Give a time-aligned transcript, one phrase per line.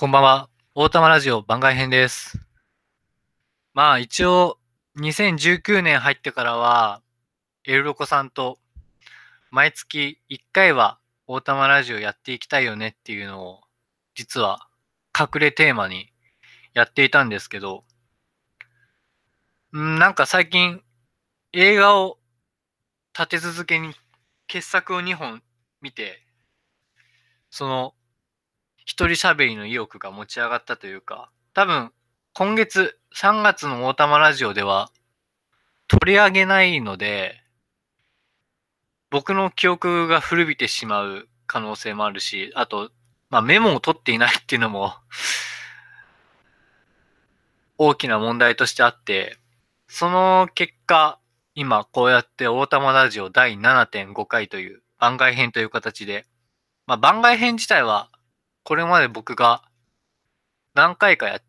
[0.00, 0.48] こんばんは。
[0.74, 2.40] 大玉ラジオ番外編です。
[3.74, 4.56] まあ一応、
[4.98, 7.02] 2019年入ってからは、
[7.66, 8.58] エルロコさんと
[9.50, 13.60] 毎月1回は大玉ラジオやっていきたいよねっていうのを、
[14.14, 14.68] 実は
[15.14, 16.08] 隠れテーマに
[16.72, 17.84] やっていたんですけど、
[19.76, 20.80] んなんか最近
[21.52, 22.16] 映画を
[23.12, 23.92] 立て続けに
[24.46, 25.42] 傑作を2本
[25.82, 26.22] 見て、
[27.50, 27.92] その
[28.90, 31.92] 一人喋りの意欲が持ち上がったというか、多分
[32.34, 34.90] 今月3月の大玉ラジオでは
[35.86, 37.40] 取り上げないので、
[39.08, 42.90] 僕の記憶が古びてしまう可能性もあるし、あと、
[43.30, 44.94] まあ、メモを取っていないっていうのも
[47.78, 49.38] 大きな問題としてあって、
[49.86, 51.20] その結果、
[51.54, 56.26] 今こうやって大玉ラジオ第7.5回という番外編という形で、
[56.88, 58.09] まあ、番外編自体は
[58.70, 59.64] これまで僕が
[60.74, 61.42] 何回かやっ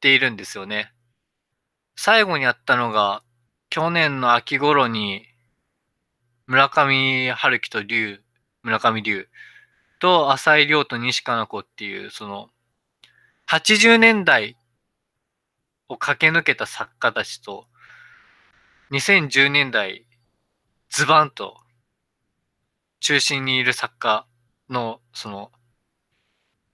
[0.00, 0.92] ているんですよね。
[1.96, 3.24] 最後にやったのが、
[3.68, 5.26] 去年の秋頃に、
[6.46, 8.22] 村上春樹と龍、
[8.62, 9.26] 村上龍
[9.98, 12.48] と浅井亮と西加奈子っていう、その、
[13.50, 14.56] 80年代
[15.88, 17.66] を駆け抜けた作家たちと、
[18.92, 20.06] 2010年代、
[20.90, 21.56] ズバンと、
[23.00, 24.28] 中心にいる作家
[24.70, 25.50] の、その、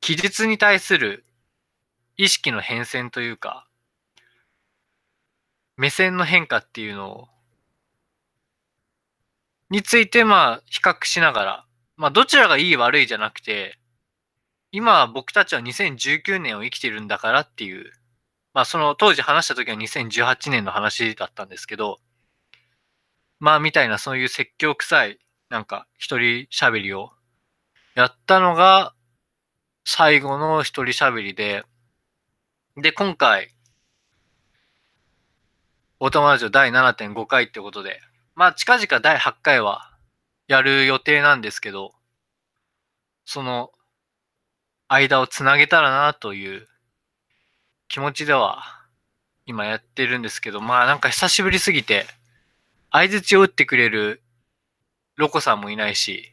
[0.05, 1.25] 記述に対する
[2.19, 3.67] 意識の変遷というか、
[5.79, 7.29] 目線の変化っていうのを、
[9.71, 11.67] についてまあ比較しながら、
[11.97, 13.79] まあどちらがいい悪いじゃなくて、
[14.73, 17.91] 今僕たちは2019年を生きてるんだからっていう、
[18.53, 21.99] まあその当時話した時は2018年の話だったんですけど、
[23.41, 27.13] まあみたいなそういう説教臭いなんか一人喋りを
[27.95, 28.93] やったのが
[29.87, 31.63] 最後の一人喋りで、
[32.79, 33.51] で、今回、
[36.01, 38.01] オートマラジオ第7.5回ってことで、
[38.35, 39.91] まあ近々第8回は
[40.49, 41.93] やる予定なんですけど、
[43.27, 43.73] その
[44.89, 46.67] 間をつなげたらなという
[47.89, 48.65] 気持ちでは
[49.45, 52.07] 今やってるんですけど、まあなんか久しぶりすぎて、
[52.91, 54.23] 相槌を打ってくれる
[55.17, 56.33] ロコさんもいないし、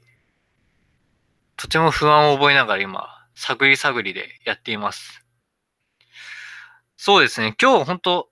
[1.57, 5.25] とても不安を覚えながら今、探り探りでやっています。
[6.95, 8.29] そうですね、今日本当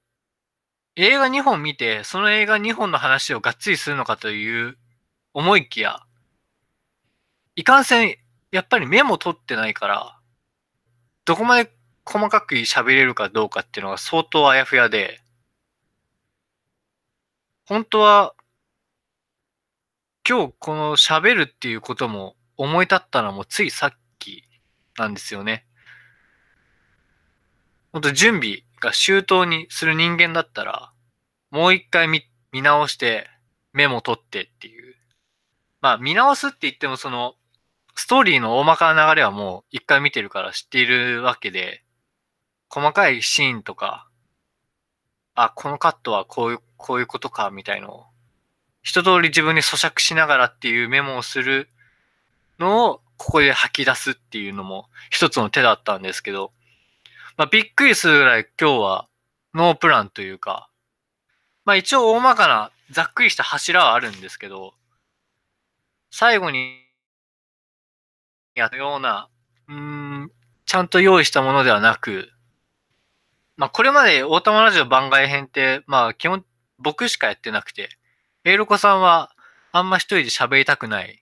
[0.95, 4.77] 映画2本見て、その映画2本の話をがっつりするのかという
[5.33, 6.01] 思いきや、
[7.55, 8.15] いかんせん、
[8.51, 10.19] やっぱりメモ取ってないから、
[11.25, 11.71] どこまで
[12.05, 15.21] 細かく喋れるかどうかっていうのが相当あやふやで、
[17.65, 18.35] 本当は、
[20.27, 24.08] 今日この喋るっていうことも思い立ったのもついさっき
[24.99, 25.65] なんですよね。
[27.91, 30.91] 本当準備が周到にする人間だったら、
[31.49, 33.27] もう一回見見直して
[33.73, 34.95] メモ取ってっていう。
[35.81, 37.35] まあ見直すって言ってもその、
[37.95, 41.83] ストーリーの大まかな流れはもう一回見てるから知っているわけで、
[42.69, 44.07] 細かいシーンとか、
[45.35, 48.05] あ、このカットはこういう、こういうことか、みたいのを、
[48.83, 51.69] 一通り自分に咀嚼しながらっていうメモをする
[52.59, 56.53] のを、ここで吐き出すっていうのも一つの手だったんですけど、
[57.37, 59.07] まあびっくりするぐらい今日は
[59.53, 60.69] ノープランというか、
[61.65, 64.73] まあ一応大まかなざっくりした柱はあるんですけど、
[66.09, 66.77] 最後に
[68.55, 69.29] やるような、
[69.67, 70.31] うん、
[70.65, 72.29] ちゃんと用意したものではなく、
[73.57, 76.45] まあこれまで大玉ラジオ番外編って、まあ基本
[76.77, 77.89] 僕しかやってなくて、
[78.45, 79.29] エイロコさんは
[79.73, 81.21] あんま一人で喋りたくない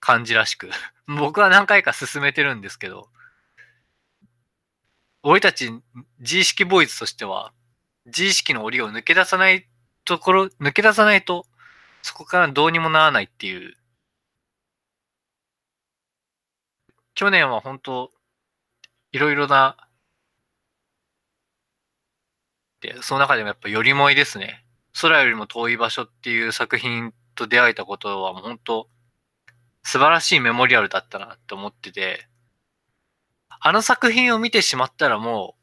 [0.00, 0.70] 感じらしく、
[1.06, 3.10] 僕は何回か進めてるんですけど、
[5.22, 5.70] 俺たち
[6.18, 7.52] 自意識ボーイズとしては、
[8.06, 9.68] 自意識の檻を抜け出さない
[10.04, 11.46] ところ、抜け出さないと、
[12.02, 13.76] そこからどうにもならないっていう。
[17.14, 18.12] 去年は本当、
[19.12, 19.76] いろいろな、
[22.80, 24.64] で、その中でもやっぱよりもいですね。
[24.98, 28.88] 空よりも遠い場所っていう作品と出会えたことはもう本当、
[29.82, 32.26] 素晴らしいメモリアルだったなって思ってて、
[33.60, 35.60] あの作品を見てしまったらもう、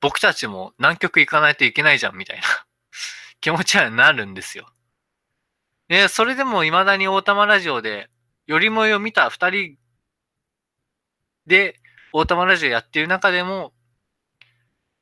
[0.00, 2.42] 僕たちも南極行かないといけないじゃんみたいな
[3.40, 4.72] 気持ちになるんですよ。
[5.88, 8.08] で、それでも未だに大玉ラジオで、
[8.46, 9.76] よりもいを見た二人
[11.46, 11.80] で、
[12.12, 13.74] 大玉ラジオやってる中でも、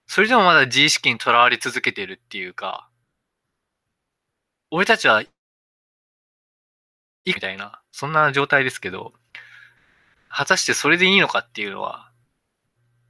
[0.07, 2.91] それでもまだ自意識にとらわれ続けてるっていうか、
[4.71, 5.23] 俺たちは、
[7.31, 9.13] いみたいな、そんな状態ですけど、
[10.29, 12.11] 果たしてそれでいいのかっていうのは、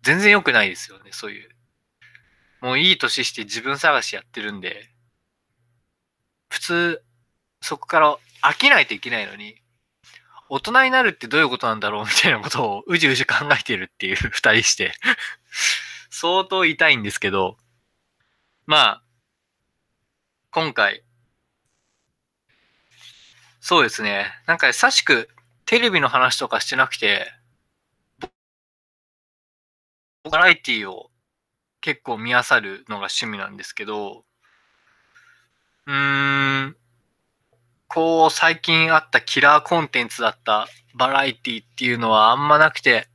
[0.03, 1.51] 全然良くないですよね、そういう。
[2.61, 4.91] もういい年して自分探しやってるんで、
[6.49, 7.03] 普通、
[7.61, 9.57] そこから飽きないといけないのに、
[10.49, 14.95] 大人になるってどういうことなんだろうみたいなことをうじうじ考えてるっていう二人して
[16.11, 17.59] 相当痛いんですけど、
[18.67, 19.03] まあ、
[20.51, 21.05] 今回、
[23.69, 24.33] そうですね。
[24.47, 25.29] なんか優しく
[25.67, 27.31] テレビの話とかしてなくて、
[30.25, 31.11] バラエティを
[31.83, 34.25] 結構見漁るのが趣味なんですけど、
[35.87, 36.77] うーん、
[37.89, 43.07] こう最近あったキラーコンテンツだったバラエティっていうのはあんまなくて、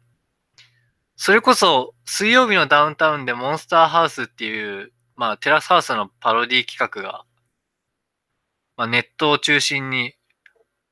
[1.15, 7.25] それこそ水曜日のダウンタウンでモンスターハウスっていう、まあテラスハウスのパロディ企画が、
[8.77, 10.13] まあネットを中心に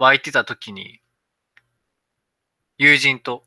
[0.01, 0.99] 湧いてた時に、
[2.79, 3.43] 友人と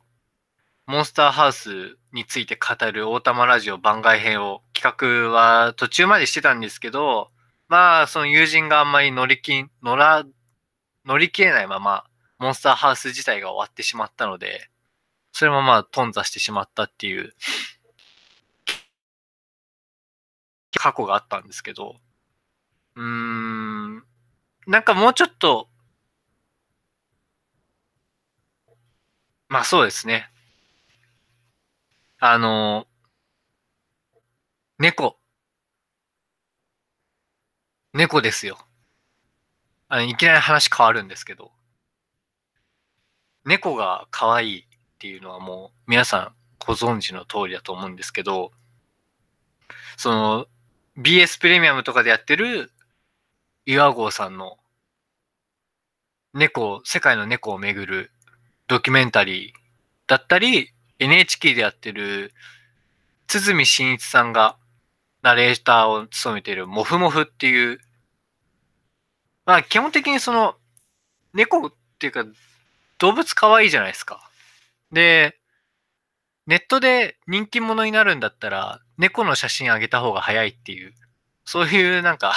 [0.86, 7.32] モンスターハウスについて語る大玉ラジオ番外編を企画は途中までしてたんですけど、
[7.66, 10.24] まあ、その友人があんまり乗りき、乗ら、
[11.04, 12.04] 乗り切れないまま、
[12.38, 14.70] モンスターハウス自体が終わってしまったので、
[15.32, 17.34] それもまあ、頓挫してしまったっていう、
[20.78, 21.96] 過去があったんですけど、
[22.94, 24.04] うーん、
[24.68, 25.68] なんかもうちょっと、
[29.54, 30.28] まあそうですね。
[32.18, 32.88] あの、
[34.80, 35.16] 猫。
[37.92, 38.58] 猫ですよ。
[39.86, 41.52] あの、いきなり話変わるんですけど。
[43.44, 44.64] 猫が可愛いっ
[44.98, 48.50] ていうのはもう皆さんご存知の通りだと思うんですけど、
[49.96, 50.46] その
[50.98, 52.72] BS プレミアムとかでやってる
[53.66, 54.56] 岩合さんの
[56.32, 58.10] 猫、世界の猫をめぐる
[58.66, 59.52] ドキュメンタリー
[60.06, 62.32] だったり、NHK でやってる、
[63.26, 64.56] 堤真一さんが
[65.22, 67.78] ナレーターを務めているモフモフっていう、
[69.46, 70.56] まあ基本的にその、
[71.32, 72.24] 猫っていうか
[72.98, 74.30] 動物可愛いじゃないですか。
[74.92, 75.38] で、
[76.46, 80.94] ネットで人気者になるんだったら、猫の写真あげた方が早いっていう、
[81.44, 82.34] そういうなんか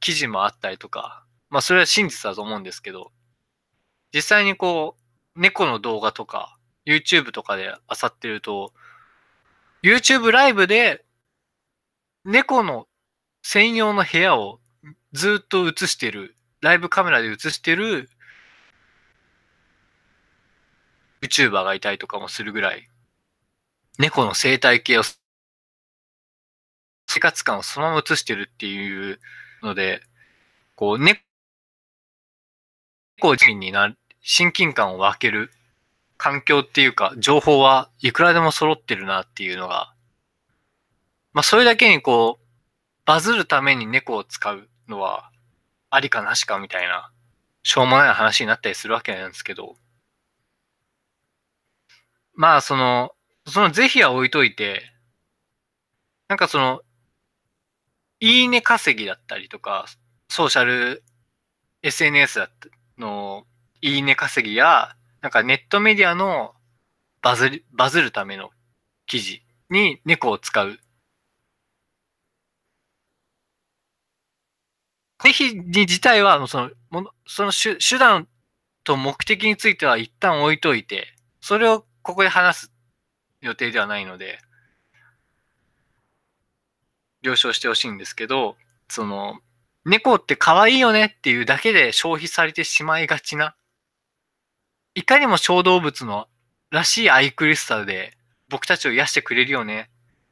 [0.00, 3.12] 記事もあったりとか、まあそれは真実だと思うんですけど、
[4.12, 4.99] 実際にこう、
[5.36, 8.72] 猫の動画とか、YouTube とかで漁ってると、
[9.82, 11.04] YouTube ライブで
[12.24, 12.86] 猫の
[13.42, 14.60] 専用の部屋を
[15.12, 18.10] ずっと映してる、ライブカメラで映してる
[21.22, 22.88] YouTuber がいたりとかもするぐらい、
[23.98, 25.02] 猫の生態系を、
[27.06, 29.20] 生活感をそのまま映してるっていう
[29.62, 30.02] ので、
[30.76, 31.20] こう、猫
[33.36, 35.50] 人にな、親近感を分ける
[36.16, 39.94] 環境っていうか、情報はいくらでも揃ってるなっていうのが、
[41.32, 42.46] まあそれだけにこう、
[43.06, 45.30] バズるために猫を使うのは、
[45.88, 47.10] ありかなしかみたいな、
[47.62, 49.76] しょうもない話になったりするわけなんですけど、
[52.34, 53.12] まあその、
[53.46, 54.82] その是非は置いといて、
[56.28, 56.82] なんかその、
[58.20, 59.86] いいね稼ぎだったりとか、
[60.28, 61.02] ソーシャル
[61.82, 62.50] SNS だ
[62.98, 63.46] の
[63.82, 66.54] いいね稼ぎや、なんかネットメディアの
[67.22, 68.50] バズる、バズるための
[69.06, 70.78] 記事に猫を使う。
[75.22, 78.26] 是非に自体は、その、もの、その手手段
[78.84, 82.72] と目的については一旦置いといて、それをここで話す
[83.40, 84.40] 予定ではないので、
[87.22, 88.56] 了承してほしいんですけど、
[88.88, 89.40] その、
[89.84, 93.54] 猫って可愛いよねっていうだけで消費されてしまいがちな
[94.94, 96.26] いかにも小動物の
[96.70, 98.16] らしい愛くるしさで
[98.48, 99.88] 僕たちを癒してくれるよね。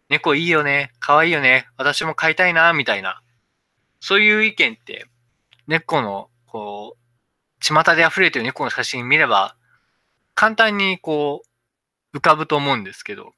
[0.08, 0.92] 猫いいよね。
[0.98, 1.68] 可愛いよね。
[1.76, 3.22] 私も飼いたいな、みたいな。
[4.00, 5.06] そういう意見って、
[5.66, 6.98] 猫の、こう、
[7.60, 9.54] 巷で溢れてる猫の写真見れば、
[10.34, 11.42] 簡単にこ
[12.12, 13.34] う、浮かぶと思うんですけど。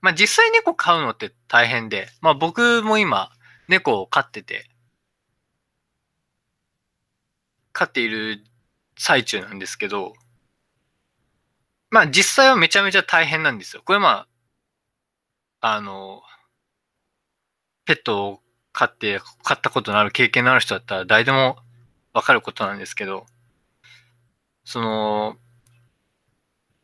[0.00, 3.30] まあ実際猫飼うのって大変で、まあ僕も今、
[3.68, 4.70] 猫を飼ってて、
[7.72, 8.42] 飼っている
[9.02, 10.12] 最中なんですけど、
[11.88, 13.80] まあ実際はめちゃめちゃ大変なんですよ。
[13.82, 14.26] これま
[15.62, 16.22] あ、あの、
[17.86, 18.40] ペットを
[18.72, 21.56] 飼って、飼ったことのある経験のある人だったら誰でも
[22.12, 23.24] わかることなんですけど、
[24.64, 25.38] その、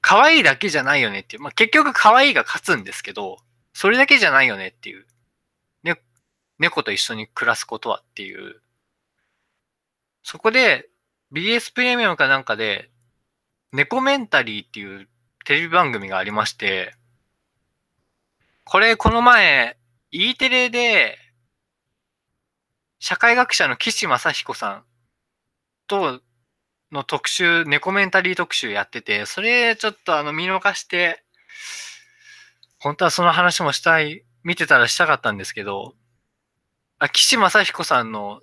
[0.00, 3.36] 可愛いだけじゃないよねっていう、まあ結局可愛いが勝つんですけど、
[3.74, 5.06] それだけじゃないよねっていう、
[5.82, 6.00] ね、
[6.58, 8.62] 猫と一緒に暮らすことはっていう、
[10.22, 10.88] そこで
[11.32, 12.90] BS プレミアムかなんかで、
[13.72, 15.08] 猫メンタリーっていう
[15.44, 16.94] テレビ番組がありまして、
[18.64, 19.76] これこの前、
[20.10, 21.18] E テレで、
[22.98, 24.84] 社会学者の岸正彦さん
[25.86, 26.20] と
[26.92, 31.24] の特集、ネコメンタリー特集やってて、それちょっとあの見逃して、
[32.78, 35.94] 本当はその話もしたい、見てたらしたかったんですけど、
[36.98, 38.40] あ岸正彦さんの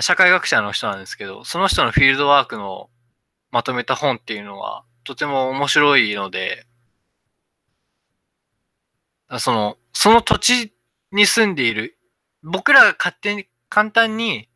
[0.00, 2.90] 社会学者の人なんですけど、その人のフィールドワークの
[3.50, 6.66] まとめた本っていうのはとても面白いので、
[9.38, 10.74] その、その土地
[11.12, 11.96] に住んでいる、
[12.42, 14.48] 僕らが勝手に、簡単に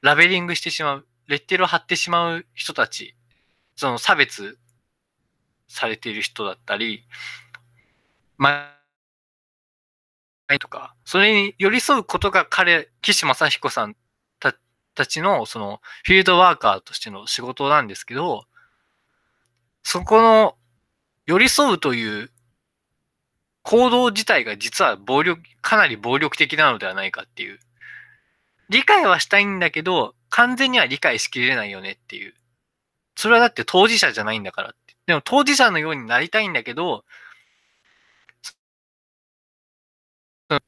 [0.00, 3.16] ラベリングしてしまう、レッテルを貼ってしまう人たち、
[3.76, 4.58] その差別
[5.68, 7.04] されている人だったり、
[8.36, 8.72] ま
[10.48, 13.96] あ、とか、それに寄り添うことが彼、岸正彦さん
[14.94, 18.44] たちの、その、フィールドワーカーとしての仕事なんですけど、
[19.82, 20.56] そこの、
[21.26, 22.30] 寄り添うという
[23.62, 27.60] 行動自体が実は暴力、かなり暴力的なのではないかっていう。
[28.68, 32.34] 理解はしたいんだけど、完全には理解しきれないよねっていう。
[33.16, 34.96] それはだって当事者じゃないんだからって。
[35.06, 37.04] でも当事者のようになりたいんだけど、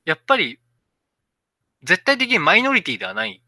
[0.05, 0.59] やっぱり、
[1.85, 3.44] 絶対的にマイノリティではない。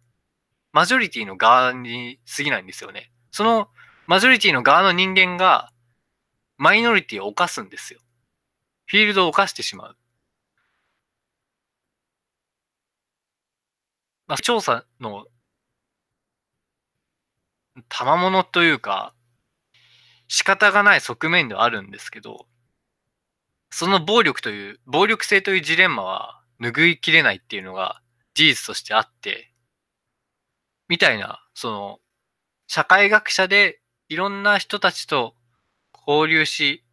[0.76, 3.10] マジョリティの側に過ぎないんですよね。
[3.30, 3.70] その
[4.06, 5.72] マジョリティの側の人間が、
[6.58, 8.00] マイノリティを犯すんですよ。
[8.84, 9.96] フィールドを犯してしまう。
[14.26, 15.24] まあ、調査の
[17.88, 19.14] 賜物というか、
[20.28, 22.46] 仕方がない側面ではあるんですけど、
[23.70, 28.02] その暴力という、暴力性というジレンマは拭いきれないっていうのが
[28.34, 29.55] 事実としてあって、
[30.88, 31.98] みたいな、その、
[32.68, 35.34] 社会学者でいろんな人たちと
[36.06, 36.84] 交流し、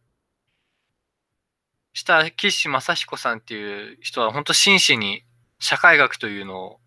[1.92, 5.22] した岸正彦さんっていう人は本当真摯に
[5.60, 6.80] 社会学というのを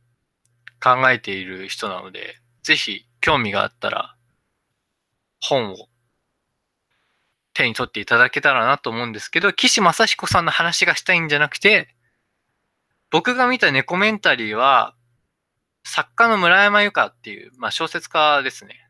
[0.83, 4.15] 考えている人なので、ぜひ興味があったら
[5.41, 5.87] 本を
[7.53, 11.87] 手に取っていただけたらなと思うんですけど、岸正彦さんの話がしたいんじゃなくて、
[13.09, 14.93] 僕が見たネコメンタリーは、
[15.87, 18.89] 作家の村山由佳っていう、まあ小説家ですね。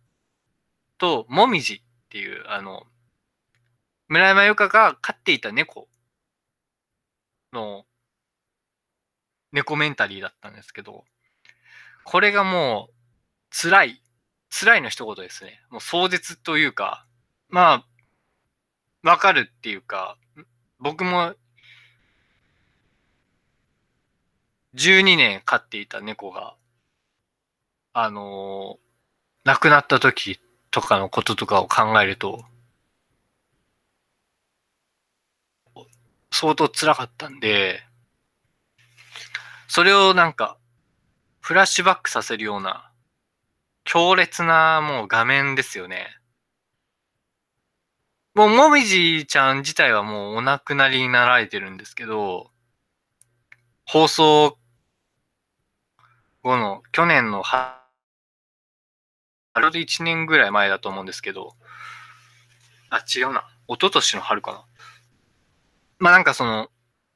[0.98, 2.84] と、もみじっていう、あの、
[4.08, 5.88] 村山由佳が飼っていた猫
[7.54, 7.86] の
[9.52, 11.06] 猫メンタリーだったんですけど、
[12.04, 12.94] これがもう
[13.52, 14.02] 辛い、
[14.50, 15.62] 辛いの一言ですね。
[15.70, 17.06] もう壮絶というか、
[17.48, 17.86] ま
[19.04, 20.18] あ、わかるっていうか、
[20.80, 21.36] 僕も
[24.74, 26.56] 12年飼っていた猫が、
[28.00, 28.78] あのー、
[29.44, 30.40] 亡くなった時
[30.70, 32.46] とかのこととかを考えると、
[36.32, 37.82] 相当辛かったんで、
[39.68, 40.60] それをなんか、
[41.40, 42.92] フラッシュバックさせるような、
[43.84, 46.06] 強烈なもう画面ですよね。
[48.36, 52.52] もう、もみじちゃん自体はもうお亡くなりになられてるんですけど、
[53.88, 54.56] 放送
[56.44, 57.77] 後の、去年の春
[59.72, 61.56] で1年ぐらい前だと思うんですけど、
[62.90, 63.44] あ、違うな。
[63.68, 64.66] 一昨年の春かな。
[66.00, 66.70] まあなんかその、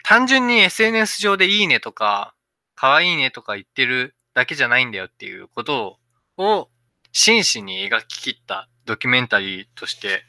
[0.03, 2.33] 単純に SNS 上でいいねとか、
[2.75, 5.99] 可愛いねとか言ってるだけじゃないんだよっていうこと
[6.37, 6.69] を、
[7.11, 10.23] 真摯に描き切ったドキュメンタリーとして、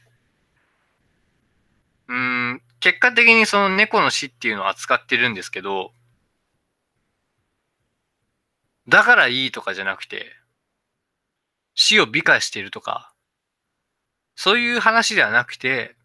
[2.08, 5.92] うん、結果的にその猫の死っていうのを扱ってるんですけど、
[8.88, 10.26] だからいいとかじゃなくて、
[11.74, 13.12] 死を美化しているとか、
[14.34, 15.96] そういう話ではなくて、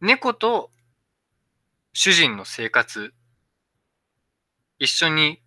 [0.00, 0.70] 猫と
[1.92, 3.14] 主人の生活、
[4.78, 5.40] 一緒に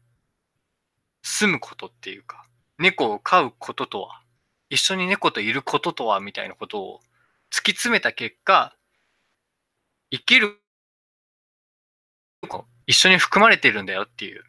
[1.24, 2.46] 住むことっていうか、
[2.78, 4.22] 猫を飼うこととは、
[4.70, 7.00] 一緒に猫といることとは、みたいなことを
[7.52, 8.76] 突き詰めた結果、
[10.12, 10.62] 生きる、
[12.88, 14.44] 一緒に含まれてるんだよっていう。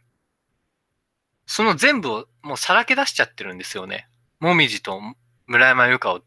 [1.46, 4.08] その全部をもうさらけ出しちゃってるんですよね。
[4.40, 5.00] もみじと
[5.46, 6.20] 村山由佳を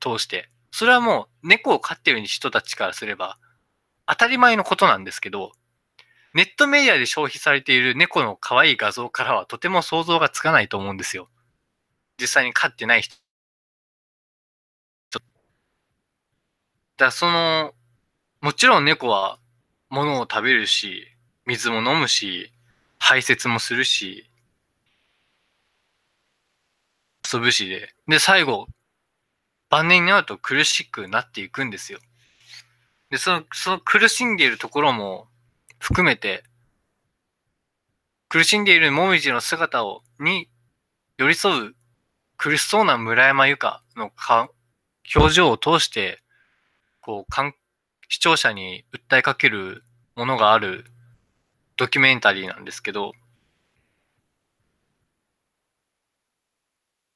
[0.00, 0.48] 通して。
[0.70, 3.38] それはもう猫を飼ってる人たちからすれば
[4.06, 5.52] 当たり前のことなんですけど、
[6.34, 11.28] ネットメディアで消費されている猫の可愛い画像からはとても想像がつかないと思うんですよ。
[12.20, 13.16] 実際に飼ってない人。
[16.96, 17.74] だその、
[18.40, 19.38] もちろん猫は
[19.88, 21.06] 物を食べるし、
[21.46, 22.52] 水も飲むし、
[22.98, 24.30] 排泄もするし、
[27.32, 27.94] 遊ぶしで。
[28.08, 28.66] で、最後、
[29.70, 31.98] 晩年になると苦しくなっていくんですよ。
[33.10, 35.28] で、その、その苦しんでいるところも
[35.78, 36.44] 含めて、
[38.28, 40.48] 苦しんでいるもみじの姿を、に
[41.18, 41.74] 寄り添う
[42.36, 44.50] 苦しそうな村山由佳のか
[45.14, 46.22] 表情を通して、
[47.00, 47.34] こう、
[48.08, 49.84] 視聴者に訴えかける
[50.16, 50.84] ものがある
[51.76, 53.12] ドキュメンタリーなんですけど、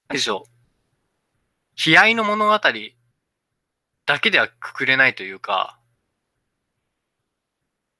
[0.08, 1.90] でしょう。
[1.90, 2.58] 悲哀の物語
[4.06, 5.78] だけではくくれないというか、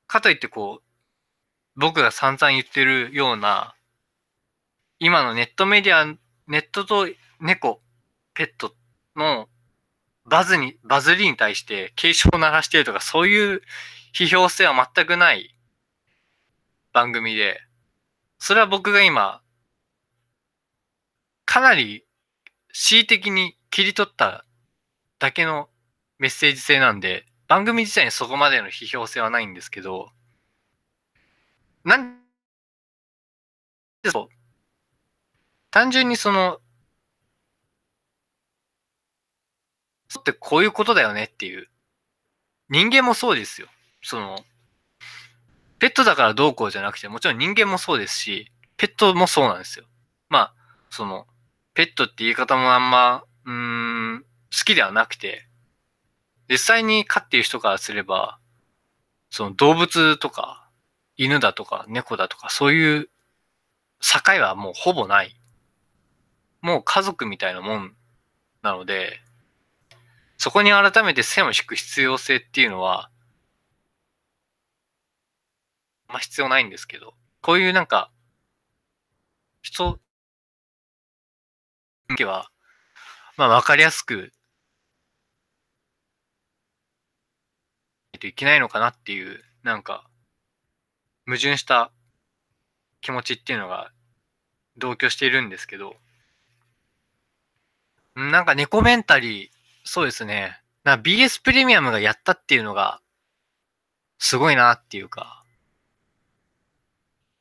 [0.06, 0.82] かといってこう、
[1.74, 3.74] 僕が散々言ってるような、
[4.98, 6.06] 今のネットメディア、
[6.46, 7.08] ネットと
[7.40, 7.82] 猫、
[8.34, 8.74] ペット
[9.14, 9.48] の
[10.24, 13.62] バズに、バズりに対して警鐘を鳴らしてるとか、そういう
[14.14, 15.54] 批評性は全くない
[16.92, 17.60] 番組で、
[18.38, 19.42] それは僕が今、
[21.56, 22.04] かなり
[22.74, 24.44] 恣意的に切り取った
[25.18, 25.70] だけの
[26.18, 30.10] メッセージ性なんで、番組自体にそこまでの批評性はないんですけど、
[31.82, 32.18] なん
[34.02, 34.34] でそう。
[35.70, 36.58] 単純にその、
[40.08, 41.68] そうってこういうことだよねっていう。
[42.68, 43.68] 人間もそうですよ。
[44.02, 44.44] その、
[45.78, 49.86] ペットだからどうこうじゃなくて、もちろん人間もそうですし、ペットもそうなんですよ。
[50.28, 50.54] まあ、
[50.90, 51.26] その、
[51.76, 55.46] ペットって言い方もあんま、うん、好きではなくて、
[56.48, 58.38] 実際に飼っている人からすれば、
[59.28, 60.70] その動物とか、
[61.18, 63.10] 犬だとか猫だとか、そういう
[64.00, 65.38] 境はもうほぼない。
[66.62, 67.94] もう家族みたいなもん
[68.62, 69.20] なので、
[70.38, 73.10] そこに改めて線を引く必要性っていうのは、
[76.08, 78.10] まあ必要ないんですけど、こういうなんか、
[79.60, 79.98] 人、
[82.24, 82.50] は、
[83.36, 84.32] まあわかりやすく
[88.18, 90.04] といけないのかなっていう、なんか、
[91.26, 91.92] 矛盾した
[93.00, 93.90] 気持ちっていうのが
[94.76, 95.96] 同居しているんですけど、
[98.14, 99.50] なんか猫メンタリー、
[99.84, 100.60] そうですね。
[100.84, 103.00] な BS プレミアムがやったっていうのが、
[104.18, 105.44] すごいなっていうか、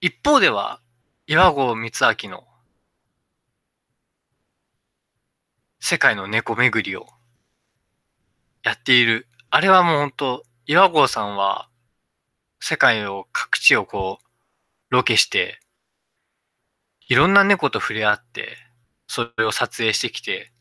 [0.02, 0.82] 一方では、
[1.28, 2.46] 岩合光明の
[5.88, 7.06] 世界の猫巡りを
[8.64, 9.28] やっている。
[9.52, 11.70] あれはもう本当岩合さんは、
[12.60, 14.26] 世界を、各地をこう、
[14.90, 15.60] ロケして、
[17.08, 18.58] いろんな猫と触れ合って、
[19.06, 20.52] それを撮影してきて、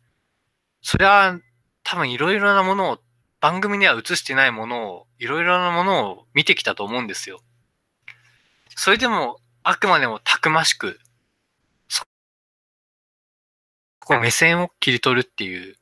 [0.82, 1.40] それは
[1.84, 2.98] 多分いろいろなものを、
[3.40, 7.40] 番組には映してないものを、いろいろなものを見てきたと思うんですよ。
[8.76, 11.00] それでも、あくまでもたくましく、
[14.04, 15.76] こう目線を切り取るっていう。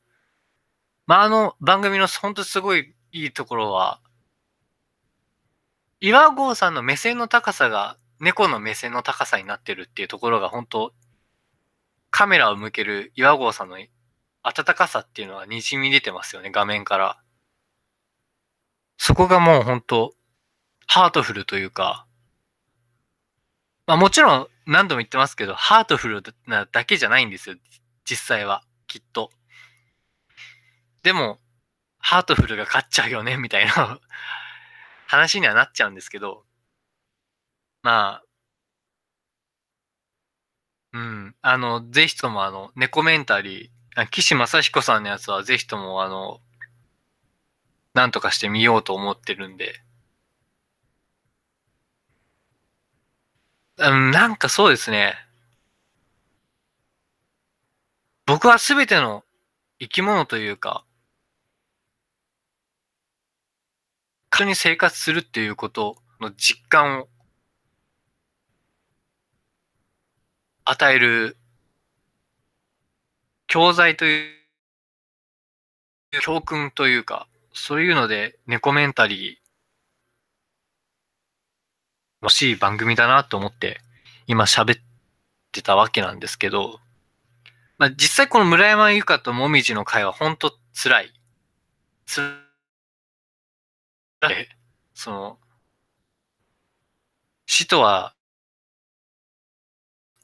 [1.05, 3.99] まあ、あの番組の本当すごいいいところは、
[5.99, 10.93] 岩合さんの目線の高さが猫の目線の高さになってるっていうところが本当
[12.09, 13.77] カメラを向ける岩合さんの
[14.43, 17.19] 温かさっていうのは滲み出てますよね、画面から。
[18.97, 20.13] そこがもう本当
[20.85, 22.05] ハートフルというか、
[23.87, 27.55] まあもちろん何度も言ってますけど、ハートフルなだけじゃないんですよ、
[28.05, 29.31] 実際は、きっと。
[31.03, 31.39] でも、
[31.99, 33.99] ハートフルが勝っちゃうよね、みたいな。
[35.07, 36.45] 話にはなっちゃうんですけど、
[37.83, 38.23] まあ、
[40.93, 46.39] うん、あの、ぜひともあの、ネコメンタリー、岸政彦さんのやつはぜひともあの、
[47.95, 49.81] なんとかしてみようと思ってるんで、
[53.77, 55.13] うん、なんかそうですね。
[58.33, 59.23] 僕はすべての
[59.79, 60.83] 生き物というか、
[64.31, 67.07] 緒に生活するっていうことの実感を
[70.65, 71.37] 与える
[73.45, 74.33] 教材という、
[76.23, 79.37] 教訓というか、そういうので、猫メンタリー、
[82.23, 83.79] 欲しい番組だなと思って、
[84.25, 84.81] 今喋っ
[85.51, 86.79] てたわけなんですけど、
[87.83, 91.13] まあ、実際この村山由佳ともみじの会は本当辛い。
[92.07, 92.39] 辛
[94.31, 94.47] い。
[94.93, 95.37] その、
[97.45, 98.15] 死とは、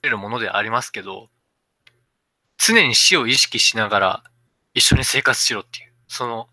[0.02, 1.30] るものでありますけど、
[2.58, 4.24] 常に死を意識しながら
[4.74, 6.48] 一緒に生活しろっていう、その、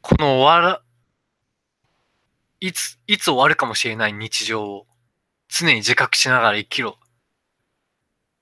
[0.00, 0.82] この終わら、
[2.58, 4.88] いつ、いつ終わるかもしれない日常を
[5.48, 6.98] 常に自覚しながら生きろ。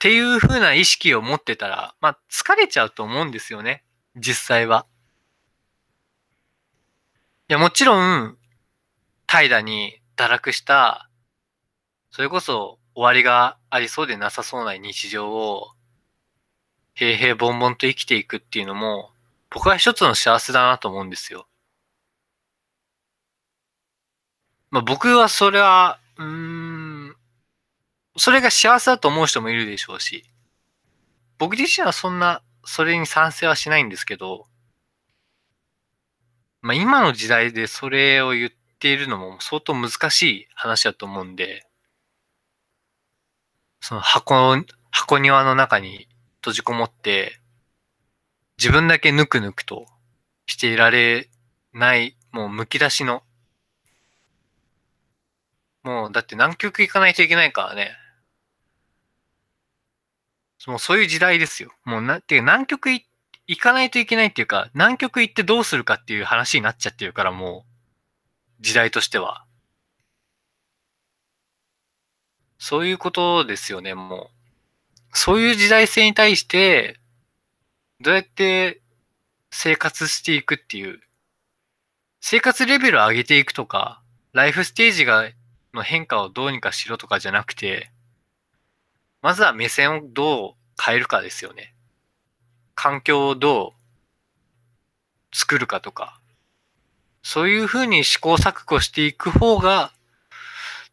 [0.01, 3.85] っていう風な意識を持ってたら、まあ疲れちゃうと思うんですよね。
[4.17, 4.87] 実際は。
[7.51, 8.39] いや、もちろん、
[9.27, 11.11] 怠惰に堕落した、
[12.11, 15.73] それこそ終わりがありそうでなさそうな日常を、
[16.95, 19.11] 平々凡々と生きていくっていうのも、
[19.51, 21.47] 僕は一つの幸せだなと思うんですよ。
[24.71, 26.89] まあ僕はそれは、うーん、
[28.21, 30.27] それが幸せだと思う人もいるでしょうし、
[31.39, 34.47] 僕自身はそんな、それに賛成はしないんですけど、
[36.61, 41.67] まあ今の時代でそれを言っているのも相当難しい話だと思うんで、
[43.81, 44.55] その箱、
[44.91, 46.07] 箱庭の中に
[46.43, 47.41] 閉じこもって、
[48.59, 49.87] 自分だけぬくぬくと
[50.45, 51.31] していられ
[51.73, 53.23] ない、もうむき出しの、
[55.83, 57.97] もうだって南極行かないといけないからね。
[60.66, 61.73] もうそういう時代ですよ。
[61.85, 67.64] もうな、ってか南極行かないといけないっていうか、南極行ってどうするかっていう話になっちゃってるからも
[68.61, 69.44] う、時代としては。
[72.59, 75.16] そういうことですよね、もう。
[75.16, 77.01] そういう時代性に対して、
[78.01, 78.81] どうやって
[79.51, 81.01] 生活していくっていう、
[82.20, 85.29] 生活レベルを上げていくとか、ライフステージが、
[85.73, 87.90] の変化をどうにかしろとかじゃなくて、
[89.23, 91.75] まずは目線をどう変えるかですよね。
[92.75, 96.21] 環境をどう作るかとか、
[97.23, 99.93] そういうふうに試行錯誤していく方が、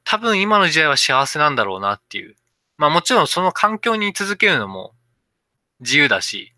[0.03, 2.35] 多分今の時代は幸せなんだろうなっていう。
[2.77, 4.93] まあもちろんその環境に居続けるのも
[5.79, 6.53] 自由だし、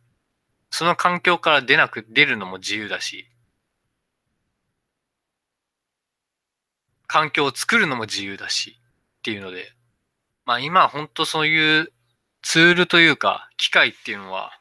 [0.71, 3.29] その環境から出なく、出るのも自由だし、
[7.07, 8.79] 環境を作るのも自由だし、
[9.19, 9.73] っていうので、
[10.49, 11.93] まあ今本当そういう
[12.41, 14.51] ツールというか、機械っていうのは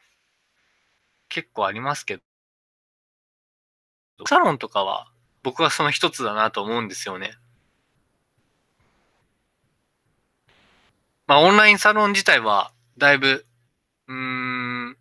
[1.29, 2.17] 結構ありますけ
[4.19, 5.07] ど、サロンとかは
[5.41, 7.31] 僕はその一つだなと思うんですよね。
[11.25, 13.47] まあオンラインサロン自体はだいぶ、
[14.07, 14.95] うーん、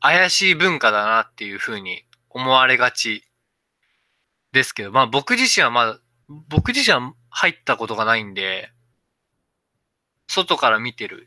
[0.00, 3.22] 怪しい文化だなっていうふうに思われがち
[4.50, 6.00] ですけど、まあ僕自身はまだ、
[6.48, 8.72] 僕自身は入ったことがないんで、
[10.30, 11.26] 外から見てる、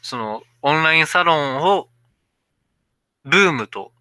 [0.00, 1.88] そのオンラインサロンを
[3.24, 3.92] ブームと、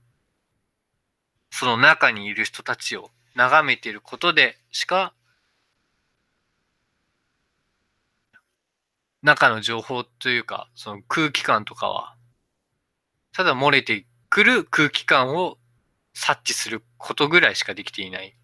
[1.49, 5.13] その中にいる人たちを眺めていることでしか、
[9.23, 12.15] 中の情報というか、その空気感とかは
[13.33, 15.57] ただ漏れてくる空気感を
[16.13, 18.35] 察知することぐらいしかできていない。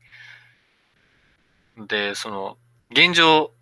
[1.77, 2.57] で、その、
[2.89, 3.53] 現状、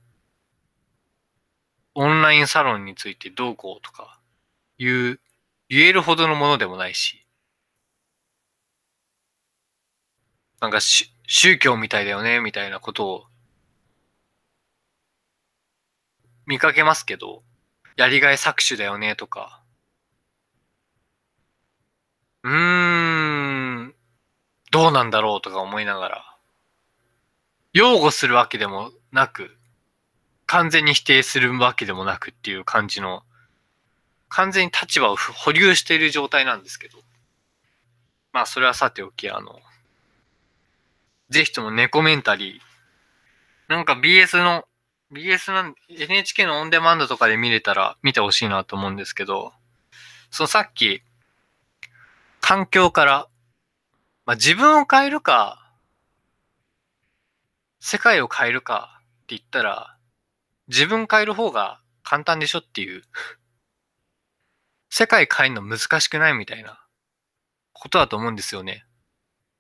[1.94, 4.20] オンラインサロンについてどうこうとか、
[4.80, 5.22] 言う、
[5.70, 7.26] 言えるほどのものでもないし、
[10.62, 13.26] なんかし宗教みたいだよね、みたいなことを
[16.46, 17.44] 見かけますけど、
[17.96, 19.64] やりがい搾取だよね、とか、
[22.44, 22.52] うー
[23.88, 23.96] ん、
[24.72, 26.38] どうなんだろうとか思いながら、
[27.74, 29.59] 擁護するわけでもなく、
[30.50, 33.22] 完全に否定するわけでもなくっていう感じの、
[34.30, 36.98] 完全に立場を保留している状態なんですけど。
[38.34, 39.60] まあ、それはさておき、あの、
[41.30, 44.66] ぜひともネコメンタリー、なんか BS の、
[45.14, 49.54] BS の NHK のオンデマンドとかで見れたら見てほしいなと思うんですけど、
[50.32, 51.04] そのさっき、
[52.42, 53.28] 環境から、
[54.26, 55.72] まあ、自分を変えるか、
[57.80, 59.96] 世界を変えるかって言ったら、
[60.70, 63.04] 自分変える方が簡単でしょっていう。
[64.90, 66.80] 世界変えるの難しくないみたいな
[67.74, 68.86] ことだと思うんですよね。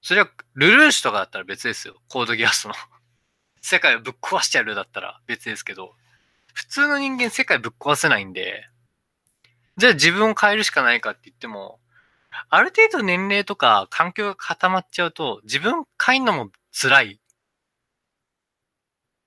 [0.01, 1.95] それは、ルルーシュとかだったら別ですよ。
[2.07, 2.73] コードギアスの。
[3.61, 5.93] 世界をぶっ壊しちゃうだったら別ですけど、
[6.53, 8.67] 普通の人間世界ぶっ壊せないんで、
[9.77, 11.79] じゃあ自分を変えるしかないかって言っても、
[12.49, 17.21] ある程度年齢とか環境が固まっちゃうと、自分変えるのも辛い。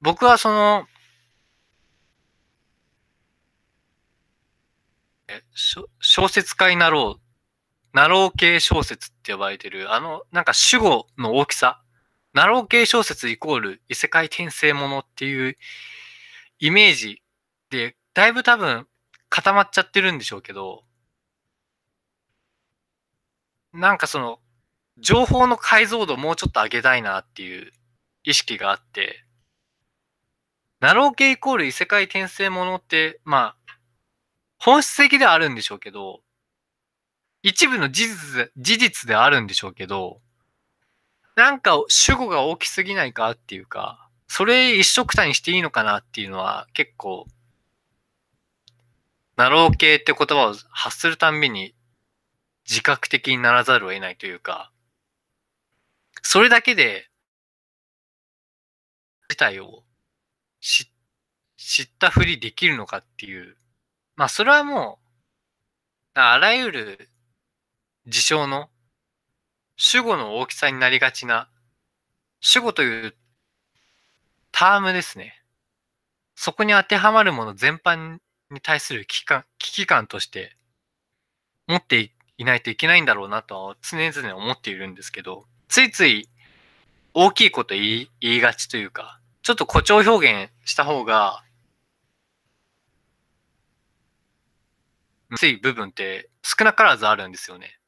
[0.00, 0.86] 僕はその、
[5.32, 5.42] え、
[6.00, 7.22] 小説家になろう。
[7.92, 11.82] なろう系小説って呼ばれてる、あの、なんか主語の大きさ。
[12.32, 15.56] なろう系小説イコール異世界転生ものっていう
[16.58, 17.22] イメージ
[17.70, 18.86] で、だいぶ多分
[19.28, 20.84] 固まっちゃってるんでしょうけど、
[23.72, 24.38] なんかその、
[24.98, 27.72] 情報の解像度もうちょっと上げたいなっていう
[28.24, 29.24] 意識があって、
[30.80, 33.56] なろう系イコール異世界転生ものって、まあ、
[34.64, 36.20] 本質的ではあるんでしょうけど、
[37.42, 40.20] 一部の事実、事実であるんでしょうけど、
[41.34, 47.26] なんか主語が大きすぎないかっていうか、それ一緒くたにしていいのかなっていうのは結構、
[49.36, 51.74] なろう系って言葉を発するたんびに
[52.70, 54.70] 自覚的にならざるを得ないというか、
[56.22, 57.08] それだけで、
[59.28, 59.82] 自体を
[60.60, 63.56] 知ったふりできるのかっていう。
[64.22, 65.00] まあそれはも
[66.14, 67.08] う、あらゆる
[68.06, 68.68] 事象の
[69.76, 71.48] 主語の大きさになりがちな、
[72.38, 73.16] 主語という
[74.52, 75.42] タームですね。
[76.36, 78.18] そこに当てはまるもの全般
[78.52, 80.56] に対する危機感危機感として
[81.66, 86.28] 持っていないといけないんだろうなとは常々思っているんですけど、ついつい
[87.12, 91.42] 大きいこと言い言いがちというか、ちょっと誇張表現した方が、
[95.36, 97.78] つい部分って少なからずあるんですよね。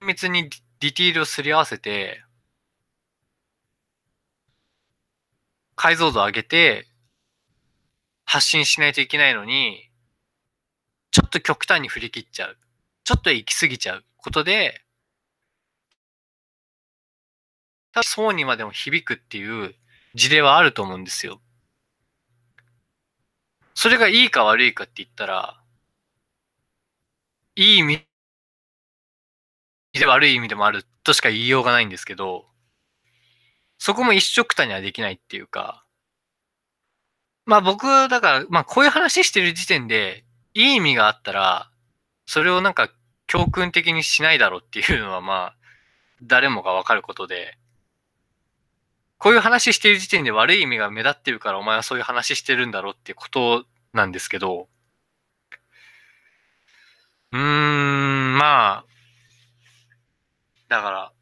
[0.00, 2.22] 密にディティールをすり合わせて、
[5.76, 6.86] 解像度を上げて
[8.24, 9.90] 発信しないといけないのに、
[11.10, 12.58] ちょっと極端に振り切っちゃう。
[13.04, 14.84] ちょっと行き過ぎちゃうことで、
[18.02, 19.74] 層にまでも響くっていう
[20.14, 21.40] 事例はあると思うんですよ。
[23.74, 25.60] それがいいか悪いかって言ったら、
[27.56, 28.06] いい意味
[29.92, 32.46] で悪い意味でもあるとしか言いようがないんですけど、
[33.78, 35.84] そこも一緒くたにはできないっていうか、
[37.46, 41.70] まあ僕、だから、まあこういう話してる時点で、いい意味があったら、
[42.26, 42.90] それをなんか
[43.26, 45.56] 教訓的にしないだろうっていうのはまあ、
[46.22, 47.58] 誰もがわかることで、
[49.18, 54.68] こういう話してる時点で悪い意味が目立ってるからお前はそういう話してるんだろうってことなんですけど、
[57.32, 58.84] うーん、まあ、
[60.68, 61.12] だから、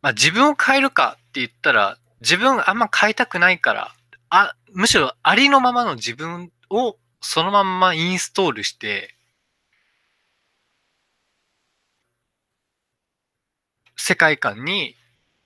[0.00, 3.94] まあ自分を変えるかって言ったら、自分あんま変えたくないから、
[4.30, 9.17] あ、むしろありのままの自分をそのまんまインストールして、
[14.08, 14.96] 世界観に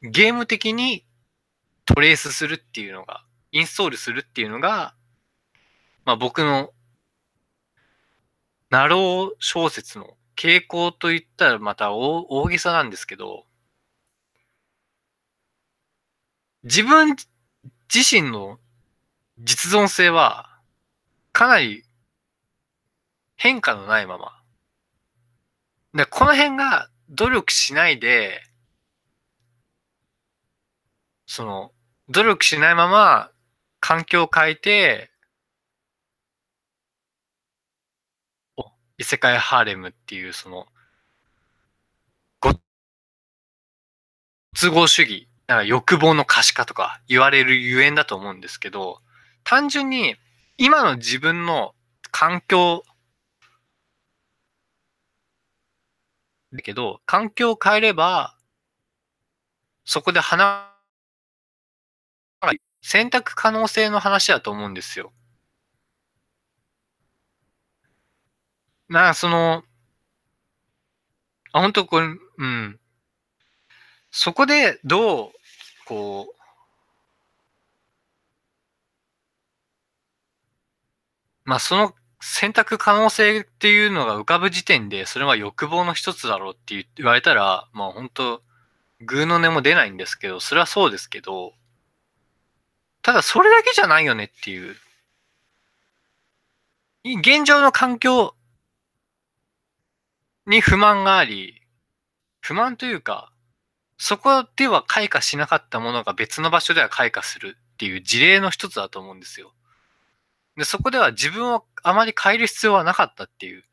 [0.03, 1.05] ゲーム的に
[1.85, 4.95] トレースするっていうのが、インストールするっていうのが、
[6.05, 6.71] まあ僕の
[8.71, 13.47] ナロー小説の傾向といったらまた大げさなんですけど、
[16.63, 17.17] 自分
[17.93, 18.61] 自身の
[19.41, 20.61] 実存性は
[21.33, 21.83] かなり
[23.35, 24.41] 変化のないまま。
[25.95, 28.41] で、この辺が努力しないで、
[31.33, 31.73] その、
[32.11, 33.31] 努力しないまま
[33.81, 35.11] 環境を変えて、
[38.99, 40.67] 異世界ハーレムっていうその、
[42.39, 42.53] ご
[44.61, 49.01] 都合主義、なんか欲望の可視化とか言われるゆえんだと思うんですけど、
[49.43, 50.17] 単純に
[50.59, 51.75] 今の自分の
[52.11, 52.85] 環境
[56.53, 58.37] だけど、環境を変えれば、
[59.87, 60.72] そこで花
[62.83, 65.13] 選択可能性の話だと思うんですよ。
[68.89, 69.65] まあ、その、
[71.53, 72.07] あ、本当これ、
[72.39, 72.79] うん。
[74.11, 75.33] そこでどう、
[75.87, 76.43] こう、
[81.45, 88.43] まあ、その選択可能性っていうのが浮かぶ時点で、それは欲望の一つだろうって言われたら、まあ本当、
[89.01, 91.55] グーの音も出ないんですけど、それはそうですけど、
[93.03, 94.77] ただそれだけじゃないよねっていう。
[97.05, 98.37] 現状の環境
[100.47, 101.63] に不満があり、
[102.41, 103.33] 不満というか、
[103.99, 109.53] そこでは開花しなかったものが別の場所では開花するっていう事例の一つだと思うんですよ。
[110.57, 113.65] で、そこでは自分をあまり変える必要はなかったっていう、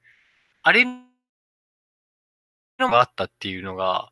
[0.63, 4.11] あれのがあったっていうのが、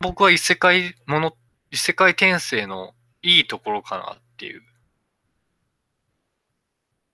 [0.00, 1.36] 僕は異世界もの、
[1.70, 4.62] 異世界転生のいいところかなっていう。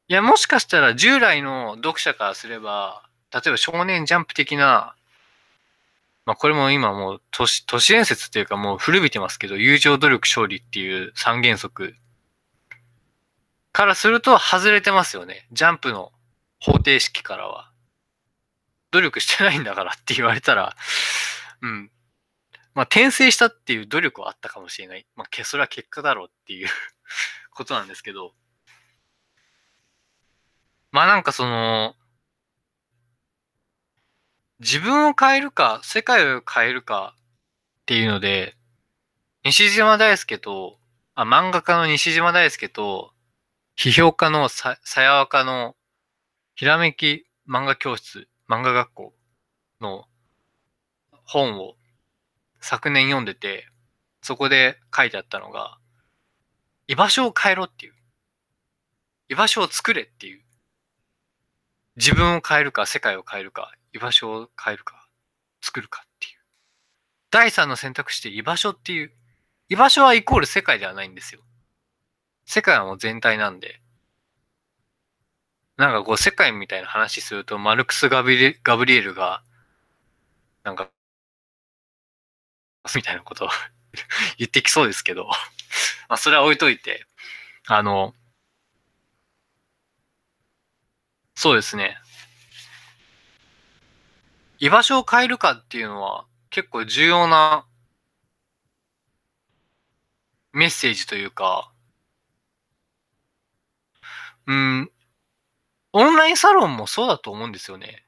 [0.09, 4.95] いや、もしかしたら従来の読者からすれば、例えば少年ジャンプ的な、
[6.27, 11.95] まあこれも今もう都市、都市伝説っていうかもう古びてますけど、友情努力勝利っていう三原則
[13.73, 15.47] からすると外れてますよね。
[15.53, 16.13] ジャンプの
[16.61, 17.73] 方程式からは。
[18.93, 20.77] 努力してないんだからって言われたら、
[21.63, 21.91] うん。
[22.75, 25.07] まあ、転生したっていう努力はあったかもしれない。
[25.15, 26.69] まあ、それは結果だろうっていう
[27.53, 28.35] ことなんですけど、
[30.91, 31.97] まあなんかその、
[34.61, 37.17] 自分を変えるか、世界を変えるか
[37.81, 38.57] っていうので、
[39.45, 40.79] 西島大輔と、
[41.15, 43.13] あ、漫画家の西島大輔と、
[43.77, 45.77] 批評家のさ、さやわかの、
[46.55, 49.15] ひらめき漫画教室、漫画学校
[49.81, 50.07] の
[51.25, 51.75] 本を
[52.63, 53.69] 昨年読んでて、
[54.23, 55.79] そこで書いてあったのが、
[56.87, 57.95] 居場所を変えろっていう。
[59.29, 60.43] 居場所を作れっていう。
[61.97, 65.09] 自分を変えるか、世界を変えるか、居場所を変えるか、
[65.61, 66.39] 作るかっていう。
[67.31, 69.13] 第三の選択肢で居場所っていう。
[69.69, 71.41] 居場所はイコール世界ではないんですよ。
[72.47, 73.81] 世界はもう全体なんで。
[75.77, 79.43] なんかこう世界みたいな話すると、マルクス・ガブリガブリエルが、
[80.63, 80.91] なんか、
[82.95, 83.49] みたいなことを
[84.39, 85.27] 言ってきそうですけど
[86.09, 87.07] まあそれは置いといて、
[87.67, 88.15] あの、
[91.35, 91.99] そうですね。
[94.59, 97.67] 居場所を変えるかっていうのは結構重要な
[100.53, 101.73] メッセージというか、
[104.47, 104.93] うん、
[105.93, 108.07] オンラインサロンもそうだと思うんですよね。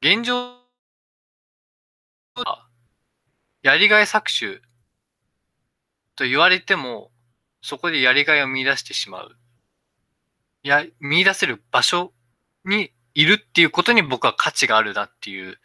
[0.00, 0.65] 現状
[3.62, 4.60] やりがい搾取
[6.16, 7.10] と言われても、
[7.62, 9.36] そこでやりがいを見出してしまう。
[10.66, 12.12] や、見出せる場所
[12.64, 15.58] にいるっていうことに僕は価値があるなっていう、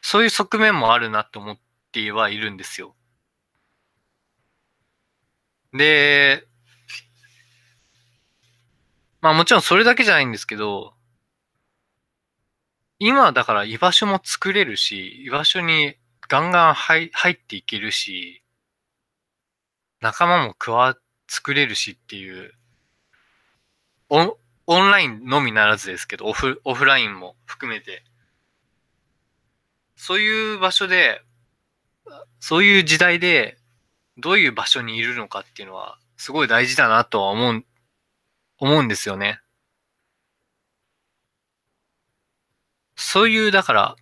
[0.00, 1.58] そういう側面もあるなと思っ
[1.92, 2.96] てはいるんですよ。
[5.72, 6.46] で、
[9.20, 10.94] まあもちろんそれだけじゃないんですけど、
[12.98, 15.96] 今だから居場所も作れるし、居場所に
[16.30, 18.44] ガンガン入入っていけるし、
[20.00, 20.96] 仲間も加わ、
[21.28, 22.54] 作れるしっていう、
[24.08, 24.32] オン、
[24.68, 28.04] オンラインのみならずですけど、オフ、オフラインも含めて、
[29.96, 31.20] そういう場所で、
[32.38, 33.58] そういう時代で、
[34.16, 37.64] どういう場所にいるのかっていうのは、すごい大事だなとは思う、
[38.58, 39.40] 思うんですよね。
[42.94, 43.96] そういう、だから、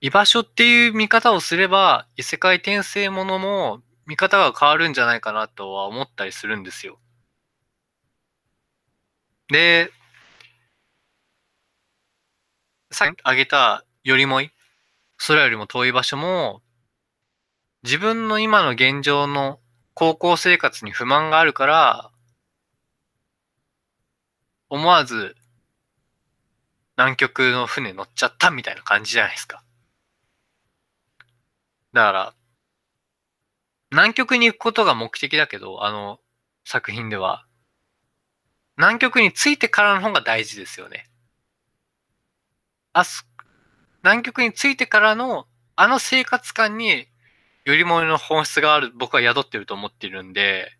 [0.00, 6.98] 居場所っていう見方をすれば、異世界転生ものも見方が変わるんじゃないかなとは思ったりするんですよ。
[9.48, 9.90] で、
[12.90, 14.50] さっき挙げたよりもい、
[15.26, 16.62] 空よりも遠い場所も、
[17.82, 19.60] 自分の今の現状の
[19.94, 22.10] 高校生活に不満があるから、
[24.68, 25.36] 思わず
[26.96, 29.62] 南極の船乗っちゃったみたいな感じじゃないですか。
[31.96, 32.34] だから、
[33.90, 36.20] 南極に行くことが目的だけど、あの
[36.62, 37.46] 作品では、
[38.76, 41.08] 南極に着いてからの方が大事ですよね。
[42.92, 43.26] あす、
[44.02, 47.08] 南極に着いてからの、あの生活感に、
[47.64, 50.76] よりもの本質がある、僕は宿ってると思ってるんで、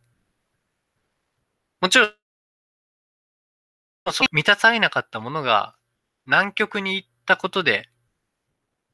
[1.81, 2.15] もちろん、
[4.33, 5.77] 満たされなかったものが、
[6.27, 7.89] 南極に行ったことで、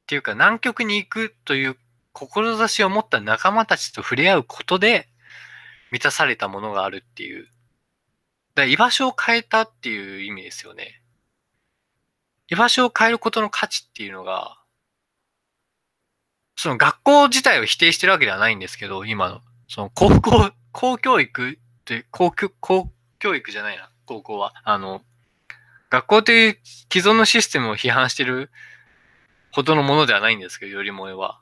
[0.02, 1.76] っていうか南極に行くという
[2.12, 5.08] 志を持った仲間たちと触れ合うことで
[5.90, 7.48] 満たされたものがあるっていう。
[8.54, 11.02] だ居場所を変えたっていう意味ですよね。
[12.48, 14.58] 居場所を変えることの価値っていうのが、
[16.56, 24.52] その学校自体を否定してるわけではないんですけど、今の、その高校、公教育って、公教、公教育じゃないな、高校は。
[24.64, 25.02] あの、
[25.90, 26.58] 学校という
[26.92, 28.50] 既存のシステムを批判してる
[29.50, 31.40] ほどのものではないんですけど、よりもえは。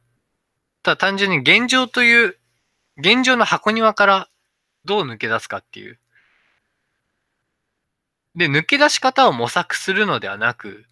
[0.82, 2.36] ただ単純に現状という、
[2.96, 4.28] 現状の箱庭から
[4.84, 5.98] どう抜け出すかっていう。
[8.34, 10.86] で、抜け出し方を模索するのではなく、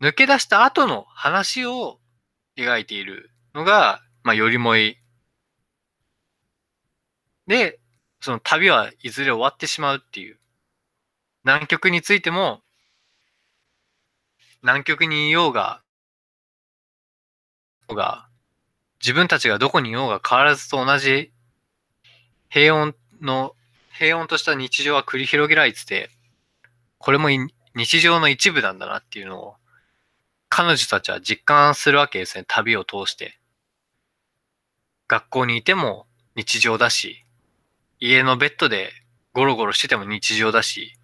[0.00, 2.00] 抜け出した後の話を
[2.56, 4.98] 描いているのが、まあ、よりもい。
[7.46, 7.78] で、
[8.20, 10.38] その旅はいずれ終わってしまうっていう。
[11.44, 12.62] 南極についても、
[14.62, 15.82] 南極にいようが、
[17.88, 18.29] が、
[19.00, 21.32] 自分たちがどこにいようが変わらずと同じ
[22.50, 23.54] 平穏の、
[23.96, 26.10] 平穏とした日常は繰り広げられてて、
[26.98, 27.28] これも
[27.76, 29.54] 日常の一部なんだなっていうのを、
[30.48, 33.38] 彼女たちは実感するわけですね、旅を通して。
[35.06, 37.24] 学校にいても日常だし、
[38.00, 38.90] 家のベッドで
[39.32, 40.96] ゴロゴロしてても日常だし、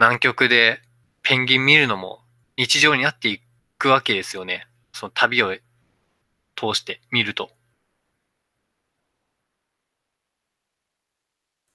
[0.00, 0.80] 南極で
[1.22, 2.20] ペンギン見るのも
[2.56, 3.40] 日常になってい
[3.78, 4.66] くわけですよね。
[4.92, 5.56] その旅を
[6.56, 7.50] 通して見ると。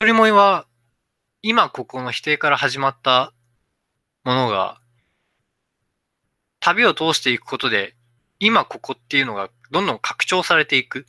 [0.01, 0.65] 一人もいは、
[1.43, 3.34] 今ここの否定から始まった
[4.23, 4.82] ものが、
[6.59, 7.95] 旅を通していくことで、
[8.39, 11.05] 今ここっていうのがどんどん拡張されていく。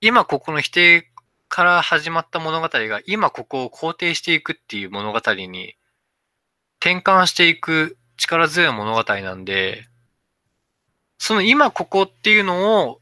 [0.00, 1.10] 今ここの否定
[1.48, 5.74] から始まった物語が今ここを肯定していくっていう物語に
[6.80, 9.89] 転換していく力強い物語なんで、
[11.22, 13.00] その今ここっていうのを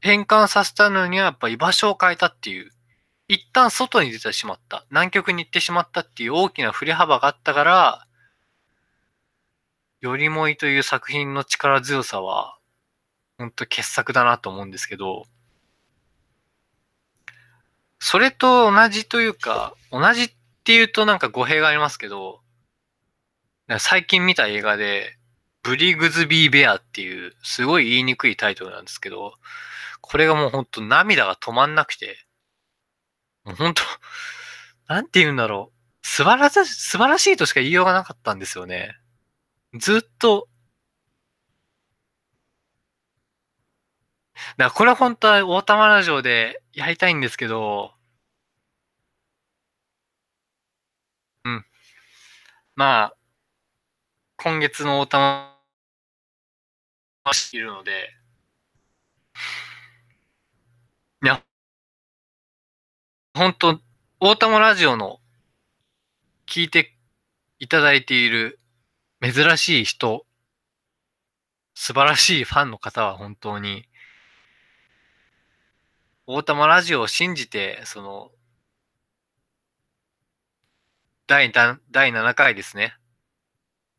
[0.00, 2.70] 変換させたのにはやっぱ居場所を変えたっていう、
[3.28, 8.06] 一旦外に出てしまった、南極に行ってしまったっていう大きな振れ幅があったから、
[10.02, 12.58] よりもいという作品の力強さは、
[13.38, 15.24] ほんと傑作だなと思うんですけど、
[17.98, 20.30] それと同じというか、同じっ
[20.62, 22.42] ていうとなんか語弊がありますけど、
[23.78, 25.15] 最近見た映画で、
[25.66, 29.34] ブリグズビーベアっていう、すごい言いにくいタイトルなんですけど、
[30.00, 32.24] これがもうほんと涙が止まんなくて、
[33.44, 33.82] もうほんと、
[34.86, 35.76] なんて言うんだろう。
[36.06, 38.96] 素晴らしい、素晴らしいとしか言いようがなかったんですよね。
[39.74, 40.48] ずっと、
[44.34, 47.92] だからこれは本当は大玉ラジオでやりたいんですけど、
[51.44, 51.64] うん。
[52.76, 53.16] まあ、
[54.36, 55.55] 今月の大玉
[57.52, 58.14] いるので、
[61.22, 61.42] いや、
[63.34, 63.80] 本当
[64.20, 65.18] 大玉ラジオの
[66.46, 66.96] 聞いて
[67.58, 68.60] いただいている
[69.20, 70.24] 珍しい人、
[71.74, 73.88] 素晴らしいファンの方は本当に、
[76.26, 78.30] 大玉ラジオを信じて、その、
[81.26, 81.80] 第第
[82.12, 82.94] 7回ですね。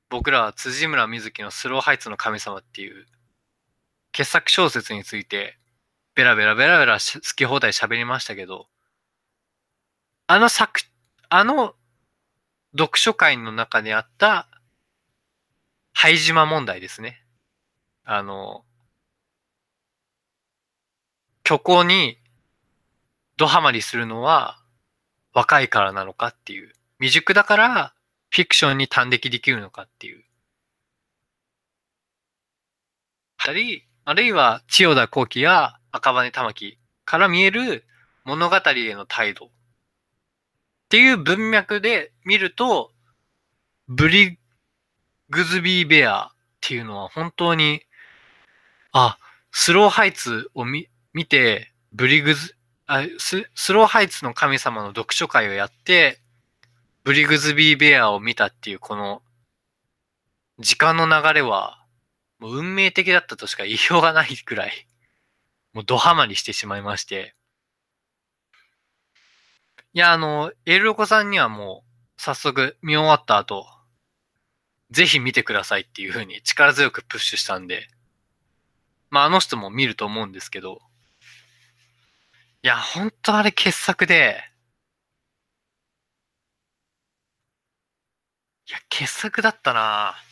[0.10, 3.06] 僕らは辻村瑞希のスローハイツの神様っていう
[4.18, 5.60] 傑作小説について
[6.16, 8.66] ベラベラベラベラ好き放題喋りましたけど、
[10.26, 10.82] あの作、
[11.30, 11.76] あの
[12.76, 14.48] 読書会の中にあった
[15.94, 17.24] 灰島問題ですね。
[18.06, 18.66] あの、
[21.46, 22.18] 虚構に
[23.38, 24.60] ドハマりするのは
[25.32, 26.74] 若いからなのかっていう。
[26.98, 27.94] 未熟だから
[28.32, 30.24] フィクションに端的できるのかっていう。
[33.38, 37.84] あり、あるいは千代田幸喜や赤羽玉木から見える
[38.24, 39.50] 物語への態度っ
[40.88, 42.94] ていう文脈で見ると、
[43.90, 44.40] ブリ
[45.30, 47.82] グズビーベアっていうのは本当に、
[48.94, 49.18] あ、
[49.52, 52.56] スローハイツを見見て、ブリグズ、
[52.86, 56.22] あススローハイツの神様の読書会をやって、
[57.04, 59.22] ブリグズビーベアを見たっていうこの
[60.60, 61.77] 時間の流れは
[62.40, 64.88] もう運命的だったとしか言いようがないくらい
[65.74, 67.36] もうドハマりしてしまいまして。
[69.94, 71.84] いや、あの、エルロコさんにはも
[72.18, 73.68] う早速見終わった後、
[74.92, 77.90] ぜひ見てくださいっていう風に力強くプッシュしたんで、
[79.10, 80.82] まああの人も見ると思うんですけど、
[82.64, 84.44] いや、ほんとあれ傑作で、
[88.68, 90.27] いや、傑作だったなぁ。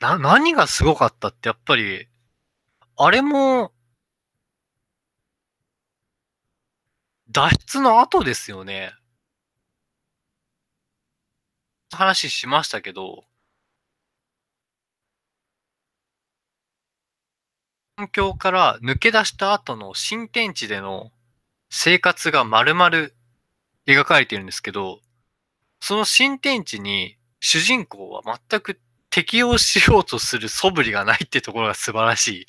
[0.00, 2.08] な、何がすごかったってやっぱり、
[2.96, 3.72] あれも、
[7.30, 8.92] 脱出の後ですよね。
[11.90, 13.24] 話しましたけど、
[17.96, 21.12] 環境から抜け出した後の新天地での
[21.70, 22.90] 生活が丸々
[23.86, 25.00] 描かれているんですけど、
[25.80, 28.78] その新天地に主人公は全く
[29.10, 32.46] 適応しようとする素振りがないってところが素晴らしい。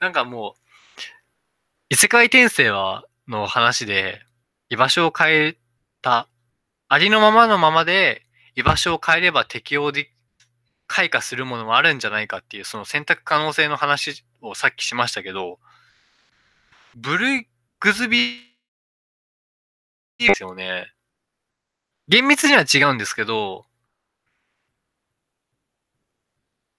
[0.00, 0.60] なんかもう、
[1.90, 4.22] 異世界転生は、の話で、
[4.70, 5.56] 居場所を変え
[6.02, 6.28] た、
[6.88, 10.10] ありのままのままで居場所を変えれば適応で、
[10.86, 15.58] 開花するものもあるんじゃないかっていう、その選択可能性の話をさっきしましたけど、
[16.96, 17.44] ブルー
[17.80, 20.92] グズビーですよね。
[22.08, 23.67] 厳密には違うんですけど、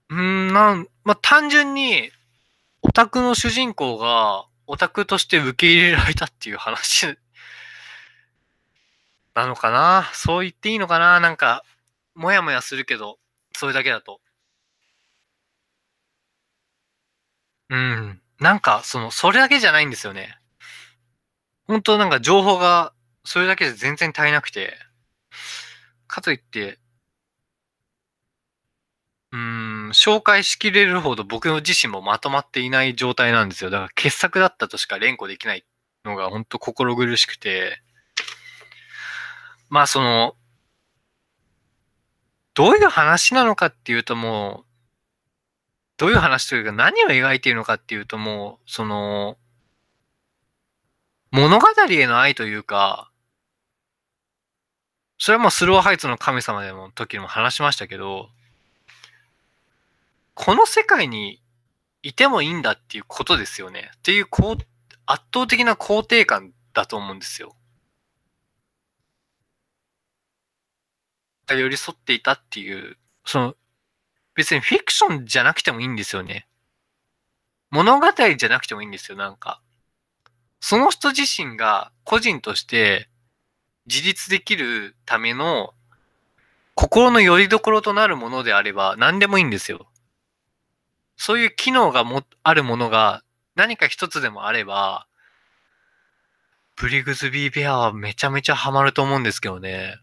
[0.10, 2.12] うん、なん、まあ、単純に、
[2.82, 7.18] オタクの主人公が、オタクとして受け入れられたっていう話
[9.36, 10.10] なのかな？
[10.14, 11.20] そう言っていいのかな？
[11.20, 11.64] なんか、
[12.16, 13.18] もやもやするけど、
[13.55, 14.20] それだけだと。
[17.70, 18.22] うん。
[18.39, 20.38] なんか、その、それだけじゃないんですよね。
[21.68, 22.93] 本当なんか情報が、
[23.24, 24.76] それだけで全然足りなくて。
[26.07, 26.80] かといって、
[29.32, 33.70] うん紹介しきれるほど僕自身もまとまっていない状態なんですよ。
[33.70, 35.66] だから傑作だったとしか連呼できない
[36.04, 37.82] のが本当心苦しくて、
[39.70, 40.36] まあその、
[42.56, 44.70] どういう話なのかっていうともう、
[45.98, 49.38] どういう話というか何を描いているのかっていうともう、その、
[51.32, 53.12] 物語への愛というか、
[55.20, 58.30] それはもうスローハイツの神様でも時にも話しましたけど、
[60.42, 61.42] この世界に
[62.02, 63.92] いてもいいんだっていうことですよね。
[63.98, 64.58] っていうこう
[65.06, 67.58] 圧倒的な肯定感だと思うんですよ。
[71.50, 73.56] 寄り添っていたっていう、その、
[74.34, 76.48] 別にフィクションじゃなくてもいいんですよね。
[77.70, 79.62] 物語じゃなくてもいいんですよ、なんか。
[80.62, 83.10] その人自身が個人として
[83.88, 85.74] 自立できるための
[86.76, 89.90] 心の拠り所となるものであれば何でもいいんですよ。
[91.20, 93.24] そういう機能がも、あるものが
[93.56, 95.06] 何か一つでもあれば、
[96.78, 99.98] ブリグズビーベアはめちゃめちゃハマると思うんですけどね。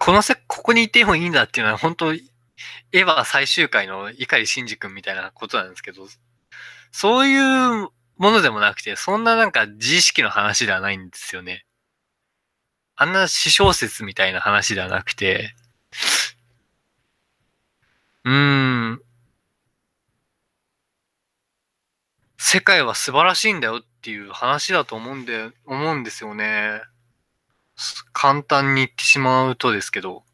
[0.00, 2.18] このせ、ここにいてもいいんだっていうのは本当エ
[2.92, 6.08] ヴァ最終回の碇シンジ君みたいなことなんですけど、
[6.90, 11.64] そういうものでもなくて、そんななんか自意識の話ではないんですよね。
[12.96, 15.54] あんな詩小説みたいな話ではなくて、
[18.26, 19.00] うん。
[22.38, 26.80] 世界は素晴らしいんだよっていう話だと思うんで、思うんですよね。
[28.12, 30.24] 簡単に言ってしまうとですけど。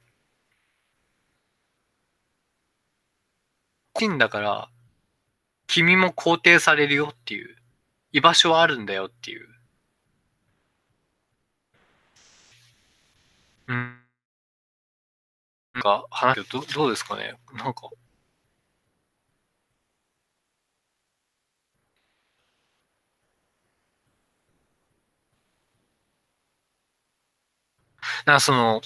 [3.95, 4.69] 金だから、
[5.67, 7.57] 君も肯定されるよっていう、
[8.13, 9.49] 居場所はあるんだよっていう。
[13.69, 14.02] うん。
[15.75, 17.35] なんか話どどうですかね？
[17.55, 17.89] なんか。
[28.27, 28.83] なその、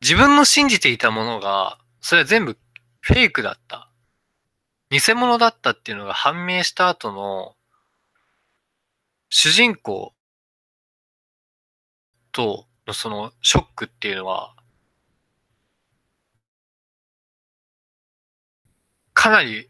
[0.00, 2.58] 自分の信じていたものが、それは全部
[3.00, 3.88] フェイクだった。
[4.90, 7.54] 偽物だったっていうのが判明した後の、
[9.30, 10.12] 主人公
[12.32, 14.54] とのそのショックっていうのは、
[19.14, 19.68] かなり、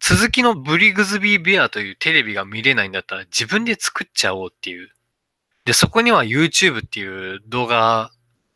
[0.00, 4.90] 続きのブリグズビーベアというテレビが見れないんだったら自分で作っちゃおうっていう。
[5.66, 8.10] で、そこには YouTube っていう動画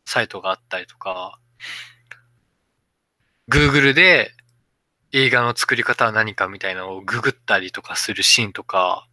[0.05, 1.39] サイトがあったりとか、
[3.49, 4.31] Google で
[5.11, 9.07] 映画の作り方は何かみたいなのをググったりとかするシーンとか、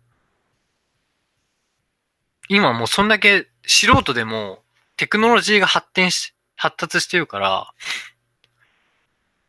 [2.53, 4.65] 今もうそんだけ素人でも
[4.97, 7.73] テクノロジーが発展し、発達してるから、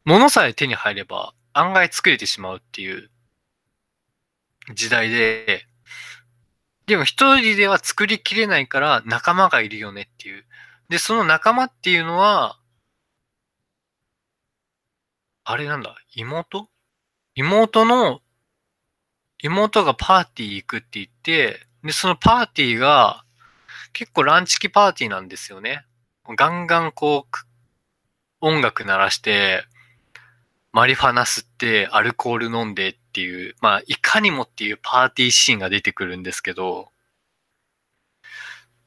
[0.06, 3.10] 物さえ手に入れば案外作れてしまうっていう
[4.76, 5.66] 時代で、
[6.86, 10.46] でも一人では作りきれないから仲間がいるよねっていう。
[10.90, 12.60] で、その仲間っていうのは、
[15.44, 16.70] あれなんだ、妹？
[17.34, 18.22] 妹の、
[19.42, 23.24] 妹がパーティー行くって言って、で、そのパーティーが、
[23.94, 25.86] 結構ランチキパーティーなんですよね。
[26.38, 27.38] ガンガンこう、
[28.40, 29.64] 音楽鳴らして、
[30.72, 36.92] マリファナ吸って、アルコール飲んでっていう、まあ、いかにもっていうパーティーシーンが出てくるんですけど、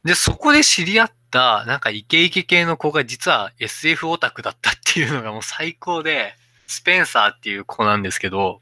[0.05, 6.35] で、そこで知り合った、なんかイケイケ系の子が実は SF オタクだったっていうのがもう最高で、
[6.67, 8.61] スペンサーっていう子なんですけど、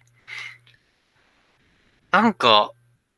[2.10, 2.72] なんか、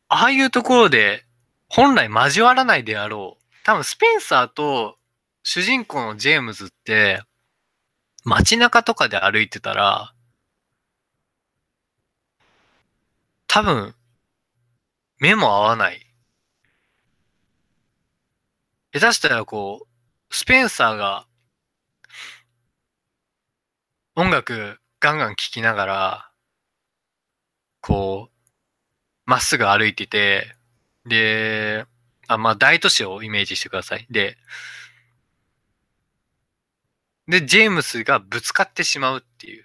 [0.09, 1.24] ああいうところで
[1.68, 3.44] 本来交わらないであろう。
[3.64, 4.96] 多分スペンサーと
[5.42, 7.22] 主人公のジェームズって
[8.24, 10.12] 街中とかで歩いてたら
[13.46, 13.94] 多分
[15.18, 16.00] 目も合わない。
[18.92, 21.26] 下手したらこう、スペンサーが
[24.16, 26.30] 音楽ガンガン聴きながら、
[27.80, 28.34] こう、
[29.27, 30.55] まっすぐ歩いてて、
[31.07, 31.87] で、
[32.29, 34.07] あ、まあ、大都市をイメージしてください。
[34.11, 34.37] で、
[37.29, 39.64] で、ジェームスがぶつかってしまうっていう。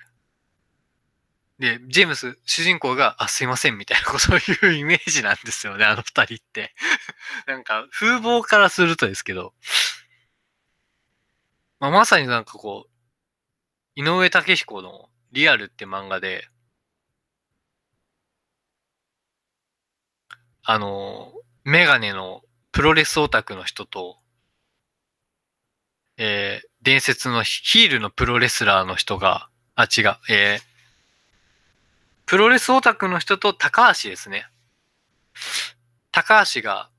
[1.60, 6.74] で、ジェームス、主人公が、あ、すいません、みたいな、そういうイメージなんですよね、あの二人って。
[7.48, 9.54] なんか、風貌からするとですけど、
[11.80, 12.92] まあ、まさになんかこう、
[13.96, 16.48] 井上武彦のリアルって漫画で、
[20.72, 24.18] あの、メガネのプロレスオタクの人と、
[26.18, 30.62] えー、伝説のヒールのプロレスラーの人が、あ、違う、えー、
[32.28, 34.46] プロレスオタクの人と高橋ですね。
[36.12, 36.92] 高橋が、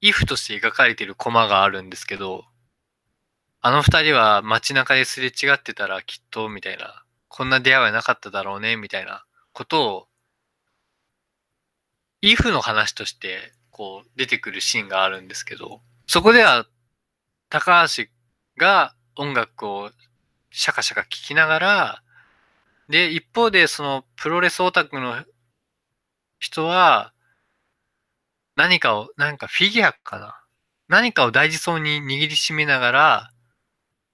[0.00, 2.44] イフとして描かれているコマがあるんですけど、
[3.62, 10.09] あの二人は街中ですれ違ってたらきっと、みたいな、こんな出会いはなかっただろうね、みたいなことを、
[12.22, 16.66] イフの話として、こう、出てくるシーンがあるんですけど、そこでは、
[17.48, 18.04] 高橋
[18.56, 19.90] が音楽を
[20.50, 22.02] シャカシャカ聴きながら、
[22.88, 25.24] で、一方で、その、プロレスオタクの
[26.38, 27.14] 人は、
[28.56, 30.36] 何かを、なんかフィギュアかな？
[30.88, 33.30] 何かを大事そうに握りしめながら、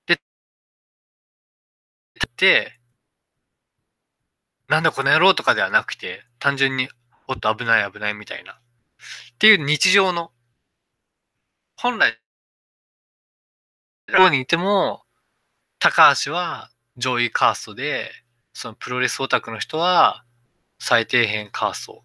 [0.07, 0.21] で、
[2.37, 2.79] で、
[4.69, 6.89] なんだこの野郎とかではなくて、単純に、
[7.29, 8.53] おっと危ない危ないみたいな。
[8.53, 8.57] っ
[9.39, 10.33] ていう日常の、
[11.77, 12.19] 本来、
[14.09, 15.03] ここにいても、
[15.79, 18.11] 高橋は上位カーストで、
[18.55, 20.25] そのプロレスオタクの人は
[20.79, 22.03] 最底辺カースト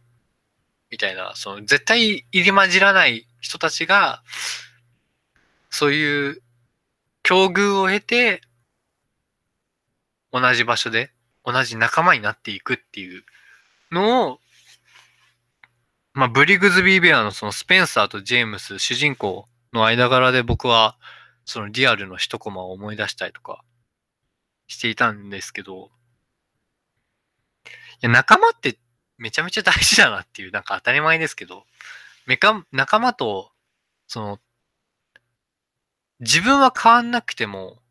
[0.89, 4.23] みたいな、その絶対入り混じらない人たちが、
[5.69, 6.41] そういう
[7.23, 8.41] 境遇を経て、
[10.33, 11.11] 同じ場所で
[11.45, 13.23] 同じ仲間になっていくっていう
[13.91, 14.40] のを、
[16.13, 20.97] まあ、ブリグズビーベアのそのスペンサーとジェームス、主人公の間柄で僕は、
[21.45, 23.63] そのリアルの一コマを思い出したりとか
[24.67, 25.89] していたんですけど、
[27.65, 27.69] い
[28.01, 28.77] や、仲間って
[29.17, 31.65] めちゃめちゃ大事だなっていう、なんか当たり前ですけど、
[32.25, 33.51] めか、仲間と、
[34.07, 34.39] その、
[36.21, 37.81] 自分は変わんなくても、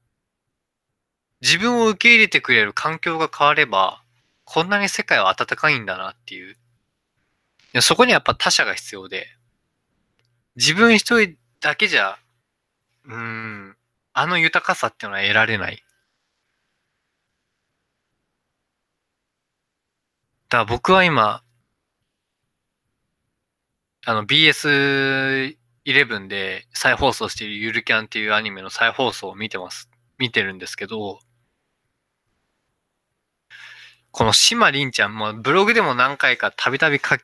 [1.43, 4.03] 自分を受け入れてくれる環境が変われば、
[4.45, 6.57] こんなに世界は温かいんだなっていう。
[7.81, 9.27] そこにはやっぱ他者が必要で、
[10.57, 12.19] 自分一人だけじゃ、
[13.05, 13.77] うん、
[14.13, 15.83] あの豊かさっていうのは得られない。
[20.49, 21.43] だから僕は今、
[24.05, 29.89] あの BS11 で再放送しているゆるキャンっていうアニメの再放送を見てます。
[30.19, 31.21] 見てるんですけど、
[34.11, 37.17] この島凛ちゃん、もブログでも何回かたびたび書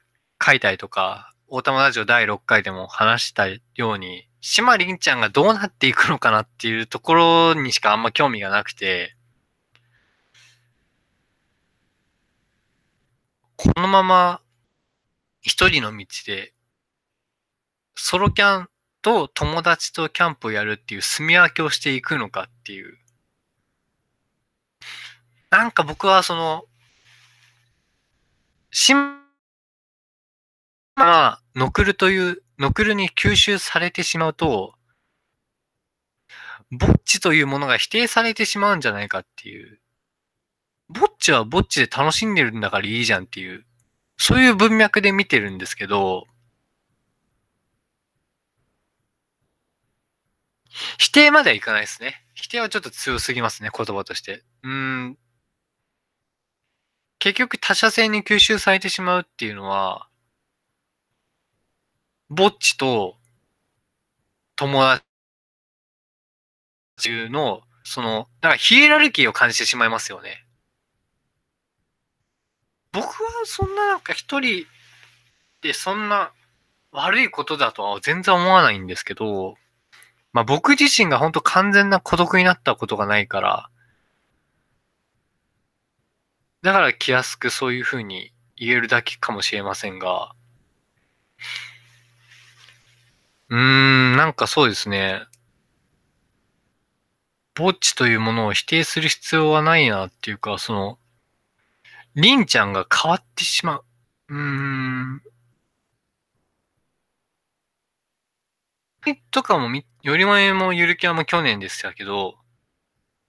[0.44, 3.60] 書いたりとか、大玉ラジオ第6回でも話したよ
[3.94, 9.16] うに、島凛ちゃんがどうなっていくのかなっていうところにしかあんま興味がなくて、
[13.56, 14.40] このまま
[15.40, 16.52] 一人の道で、
[17.94, 18.68] ソロキャン
[19.00, 22.98] と友達とキャンプをやるっていう住み分けをしていくのかっていう。
[25.50, 26.64] なんか僕はその、
[28.70, 28.92] し
[30.96, 34.74] まあ、ノクルという、ノクルに吸収されてしまうと、
[36.70, 39.80] ぼっちというものが否定されてしまうんじゃないかっていう。
[40.88, 43.64] ぼっちはぼっちで楽しんでるんだからいいじゃんっていう、
[44.16, 46.26] そういう文脈で見てるんですけど、
[50.98, 52.22] 否定まではいかないですね。
[52.34, 54.42] 否定はちょっと強すぎますね、言葉として。
[54.62, 55.18] うん。
[57.18, 60.08] 結局他者性に吸収されてしまうっていうのは、
[62.28, 63.16] ぼっちと
[64.56, 65.04] 友達
[67.30, 70.44] の、その、なんかヒエラルキーを感じてしまいますよね。
[72.92, 73.12] 僕は
[73.44, 74.66] そんななんか一人
[75.60, 76.32] でそんな
[76.92, 79.56] 悪いことだとは全然思わないんですけど、
[80.32, 83.70] まあ僕自身が本当完全な孤独になったことがないから、
[86.62, 90.32] だから気安くそういうふうに言えるだけかもしれませんが、
[93.48, 95.22] うーん、なんかそうですね。
[97.54, 100.98] ぼっちというものを否定する必要はないなっていうか、その、
[102.14, 103.84] りんちゃんが変わってしまう。
[104.28, 105.22] うーん。
[109.30, 112.36] とかもみ、よりもえもゆるキャンも去年でしたけど、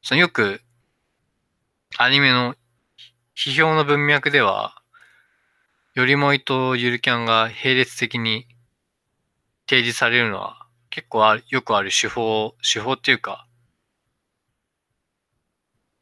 [0.01, 0.61] そのよく、
[1.97, 2.55] アニメの
[3.35, 4.81] 批評の文脈では、
[5.93, 8.47] よりもいとゆるキャンが並列的に
[9.67, 13.47] 提示されるのは結構あるよくある手法、手法っていうか、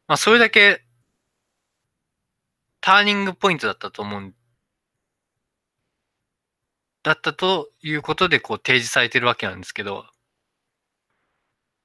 [0.07, 0.83] まあそれだけ
[2.81, 4.33] ターニングポイントだったと思う
[7.03, 10.05] だったということでこう提示されてるわけなんですけど、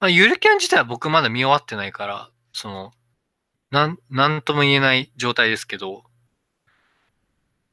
[0.01, 2.93] まあ、ゆるキャン自体は僕まだ見終わってないから、その、
[3.71, 6.05] なん、なんとも言えない状態ですけど、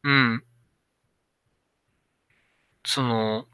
[0.04, 0.44] うん。
[2.86, 3.48] その、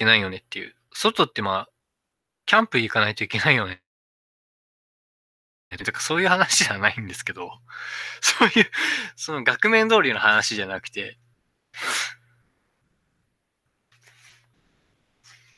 [0.00, 0.74] けないよねっていう。
[0.92, 1.68] 外ってまあ、
[2.46, 3.82] キャンプ行かないといけないよね。
[5.70, 7.52] てかそういう話じゃないんですけど、
[8.20, 8.70] そういう、
[9.14, 11.18] その額面通りの話じゃなくて、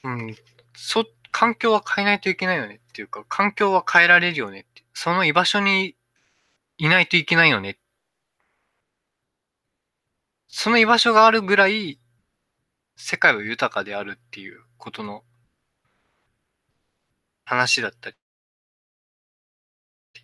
[0.02, 0.36] うん、
[0.74, 5.96] そ、環境は変えないといけないよねっていうか、環境は変えられるよねって、その居場所に
[6.76, 7.78] いないといけないよね。
[10.48, 12.01] その居場所があるぐらい、
[13.02, 15.24] 世界は豊かであるっていうことの
[17.44, 18.16] 話だったり、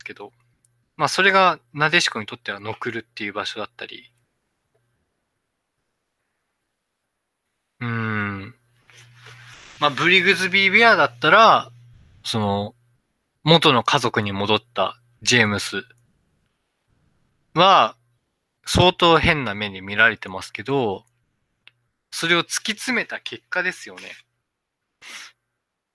[0.05, 0.33] けど、
[0.97, 4.13] まあそれがなでしこにとってはノクルっていう場所だったり、
[7.81, 8.55] うん。
[9.81, 11.73] まあブリグズビーベアだったら、
[12.25, 12.75] その、
[13.43, 15.83] 元の家族に戻ったジェームス
[17.55, 17.97] は、
[18.65, 21.05] 相当変な目に見られてますけど、
[22.11, 24.03] それを突き詰めた結果ですよね。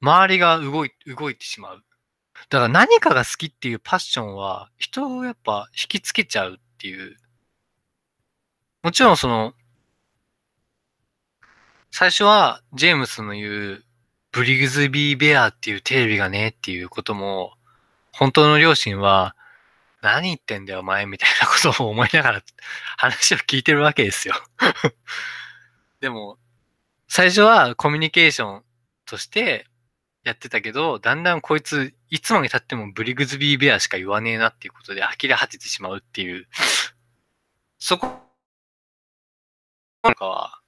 [0.01, 1.83] 周りが動い、動いてしまう。
[2.49, 7.15] だから何かが好きっていうパッションは人をやっぱ引きつけちゃうっていう。
[8.83, 9.53] もちろんその、
[11.91, 13.85] 最初はジェームスの言う
[14.31, 17.53] ブリグズビーベアっていうテレビがねっていうことも、
[18.11, 19.35] 本当の両親は
[20.03, 22.43] 何言ってんだよお前みたいなことを思いながら
[22.97, 24.35] 話を聞いてるわけですよ
[26.03, 26.37] でも、
[27.07, 28.63] 最初はコミュニケーション
[29.05, 29.67] として
[30.25, 36.49] やってたけど、だんだんこいつ、いつまで経ってもブリグズビーベアしか言わねえなっていうことで呆れ果ててしまうっていう、
[37.79, 38.19] そこ、
[40.03, 40.59] なんかは、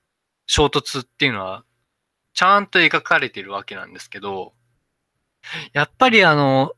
[0.47, 1.65] 衝突っていうのは、
[2.33, 4.53] ちゃんと描かれてるわけなんですけど、
[5.73, 6.71] やっぱりあの、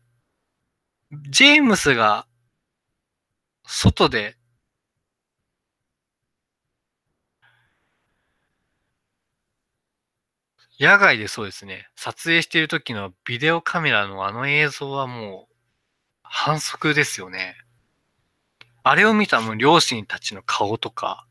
[1.30, 2.26] ジェームスが、
[3.68, 4.36] 外で
[10.80, 15.56] 野外でそうですね、撮影している時のビデオカメラのあの映像はもう、
[16.22, 17.56] 反則ですよね。
[18.84, 21.28] あれを見たもう両親たちの顔とか、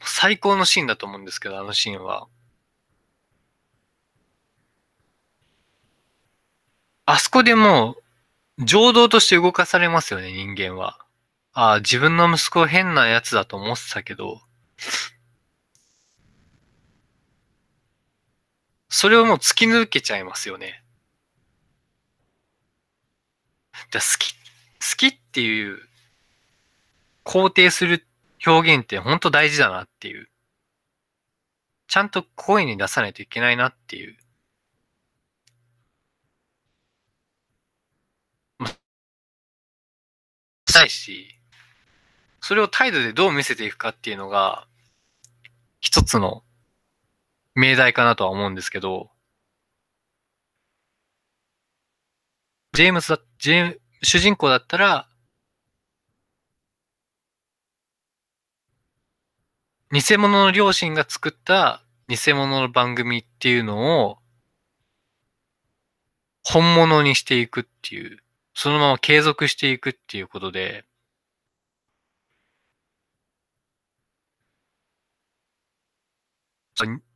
[0.00, 2.28] 最高のシーンだと思うんですけど、あのシーンは。
[7.04, 7.96] あそこでも
[8.58, 10.98] う、情動として動かされますよね、人間は。
[11.52, 14.40] ああ、自分の息子変なやつだと思ってたけど、
[18.98, 20.82] それをもう突き抜けちゃいますよね。
[23.90, 25.78] だ好き、好きっていう
[27.22, 28.06] 肯定する
[28.46, 30.30] 表現って本当大事だなっていう。
[31.88, 34.16] ちゃんと声に出さないといけないなっていう。
[40.66, 41.38] したいし、
[42.40, 44.66] それを態度でどう見せていくかっていうのが、
[45.80, 46.45] 一つの
[47.56, 49.10] 命題かなとは思うんですけど、
[52.74, 55.08] ジェームスだ、ジェーム主人公だったら、
[59.90, 64.18] 偽物の両親が作った偽物の番組っていうのを
[66.44, 68.18] 本物にしていくっていう、
[68.54, 70.84] そのまま継続していくっていうことで、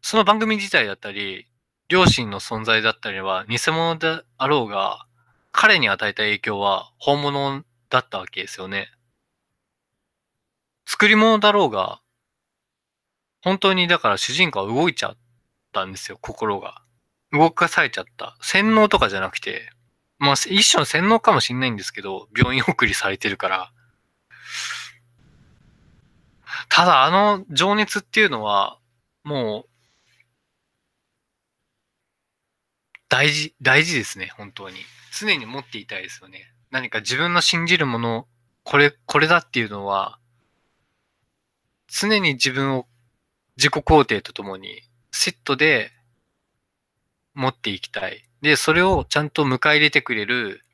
[0.03, 1.46] その番組自体だったり、
[1.88, 5.07] 両親の存在だったりは偽物であろうが、
[5.53, 8.92] 彼に与えた影響は本物だったわけですよね。
[10.86, 12.01] 作り物だろうが、
[13.42, 15.16] 本当にだから主人公は動いちゃっ
[15.72, 16.82] たんですよ、心が。
[17.32, 18.36] 動かされちゃった。
[18.40, 19.70] 洗脳とかじゃなくて、
[20.18, 23.72] まあ一種の洗脳かもしんないんですけど、病院送りされてるから。
[26.68, 28.78] ただあの情熱っていうのは、
[29.24, 29.70] もう、
[33.11, 34.76] 大事、大事ですね、本当に。
[35.12, 36.54] 常に持っていたいですよね。
[36.70, 38.28] 何か自分の信じるもの、
[38.62, 40.20] これ、これだっていうのは、
[41.88, 42.86] 常に自分を
[43.56, 45.90] 自己肯定とともにセットで
[47.34, 48.28] 持っていきたい。
[48.42, 50.64] で、それをちゃんと迎え入れてくれる、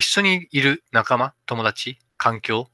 [0.00, 2.68] 一緒にいる仲間、友達、環境、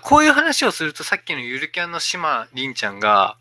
[0.00, 3.36] こういう話をするとさっきのゆるキャンの島りんちゃんが、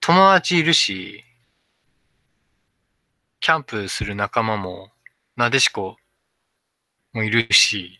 [0.00, 1.24] 友達いるし、
[3.40, 4.90] キャンプする仲間も、
[5.36, 5.96] なでしこ
[7.12, 7.98] もいるし、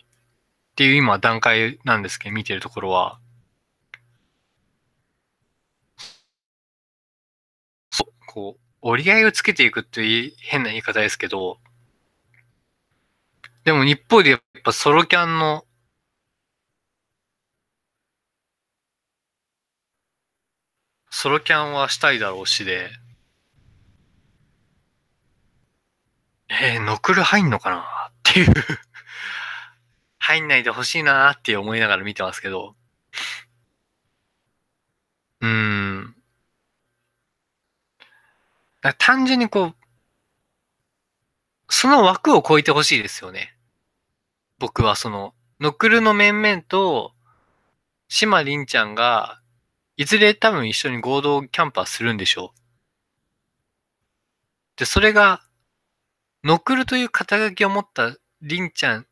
[0.73, 3.21] っていう今段階なんですけど、見てるところは、
[8.27, 11.59] こう、折り合いをつけていくっていう変な言い方ですけど、
[13.65, 15.65] でも一方でやっぱソロキャンの
[21.11, 22.89] ソロキャンはしたいだろうしで、
[26.49, 28.55] えー、ノクル入んのかなっていう。
[30.19, 32.77] 入んないでほしいなって思いながら見てますけど、
[35.41, 36.17] うーん。
[38.99, 39.80] 単純にこう、
[41.71, 43.57] その枠を超えてほしいですよね。
[44.59, 47.13] 僕はその、ノクルの面々と、
[48.09, 49.41] 島凛ちゃんが、
[49.97, 52.61] いずれ多分一緒に合同キャンパーするんでしょう。
[54.77, 55.43] で、それが、
[56.45, 59.07] ノクルという肩書きを持った凛ちゃん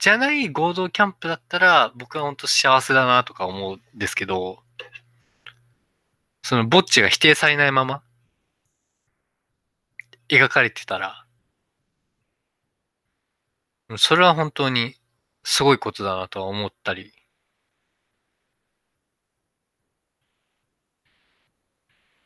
[0.00, 4.62] じゃない合同キャンプだったら、僕は本当幸せだなとか思うんですけど、
[6.42, 8.02] そのぼっちが否定されないまま、
[10.30, 11.26] 描かれてたら、
[13.98, 14.94] それは本当に
[15.42, 17.12] すごいことだなとは思ったり、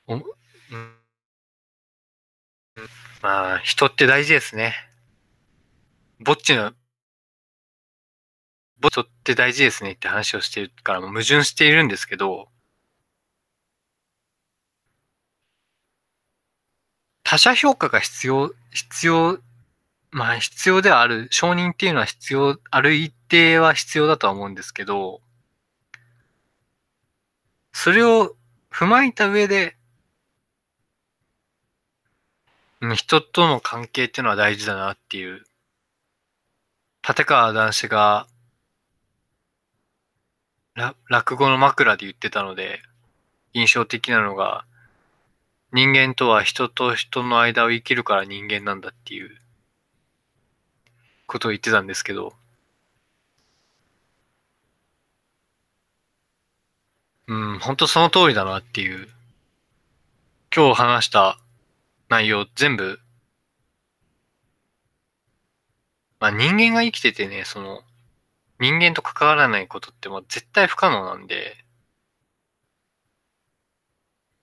[0.06, 0.16] お、
[3.22, 4.74] まあ、人って大事ですね。
[6.20, 6.72] ぼっちの
[8.78, 12.48] ボットって大事ですねって話をしてるから矛盾しているんですけど、
[17.24, 19.40] 他者評価が必要、必要、
[20.12, 25.20] まあ必要ではある、承認っていうのは必要、ある一定は必要だとは思うんですけど、
[27.72, 28.36] それを
[28.70, 29.76] 踏まえた上で、
[32.94, 35.44] 人との関係っていうのは大事だなっていう、
[37.06, 38.26] 立川男子が
[41.08, 42.82] 落語の枕で言ってたので、
[43.52, 44.66] 印象的なのが、
[45.74, 49.30] 人間とは人と人の間を生きるから人間なんだっていう
[51.26, 52.32] ことを言ってたんですけど、
[57.26, 59.08] うん、本当その通りだなっていう、
[60.54, 61.38] 今日話した
[62.08, 63.00] 内容全部、
[66.20, 67.82] まあ人間が生きててね、その、
[68.60, 71.63] 人間と関わらないことってもう絶対不可能なんで、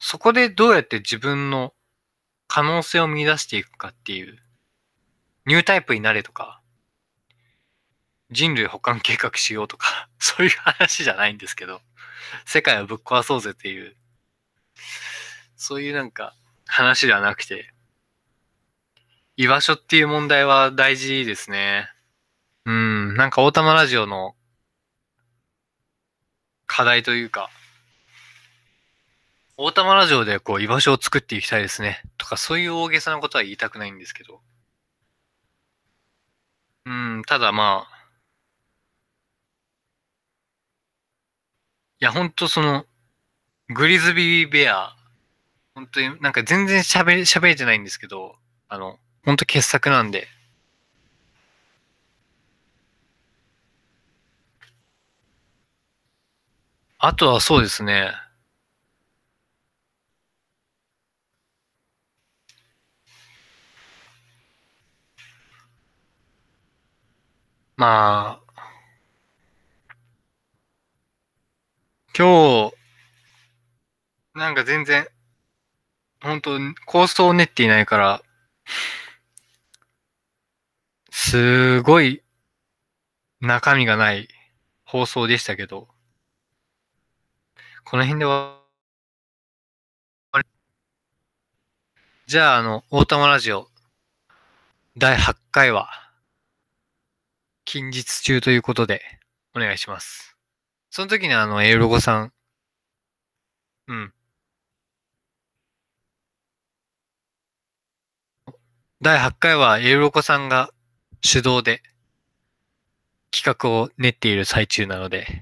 [0.03, 1.73] そこでどうやって自分の
[2.47, 4.39] 可能性を見出していくかっていう、
[5.45, 6.59] ニュータイプになれとか、
[8.31, 11.83] 人類保管計画しようとか、 そういう話じゃないんですけど、
[12.45, 13.95] 世界をぶっ壊そうぜっていう、
[15.55, 16.35] そういうなんか
[16.65, 17.71] 話ではなくて、
[19.37, 21.87] 居場所っていう問題は大事ですね。
[22.65, 24.35] うん、なんか大玉ラジオの
[26.65, 27.51] 課題というか、
[29.63, 32.01] 大玉ラジオでこう居場所を作っていきたいですね。
[32.17, 34.41] とかそういう大げさなことは言いたくないんですけど。
[36.85, 38.07] うん、ただまあ、
[41.99, 42.87] いや、ほんとその、
[43.69, 44.95] グリズビーベア、
[45.75, 48.37] 本当になんか全然喋、喋れてないんですけど、
[48.67, 50.27] あの、ほんと傑作なんで、
[56.97, 58.11] あとはそうですね。
[67.81, 68.61] まあ、
[72.15, 72.75] 今日、
[74.35, 75.07] なんか全然、
[76.21, 78.21] 本当構想を練っていないから、
[81.09, 82.21] すごい
[83.39, 84.27] 中身がない
[84.85, 85.87] 放送でしたけど、
[87.83, 88.61] この辺では、
[92.27, 93.71] じゃあ、あの、大玉ラジオ、
[94.95, 96.10] 第8回は、
[97.71, 99.01] 近日中ということで、
[99.55, 100.35] お願いします。
[100.89, 102.33] その時にあの、エウロゴさん、
[103.87, 104.13] うん。
[108.99, 110.71] 第8回はエウロコさんが
[111.21, 111.81] 主導で
[113.31, 115.41] 企画を練っている最中なので、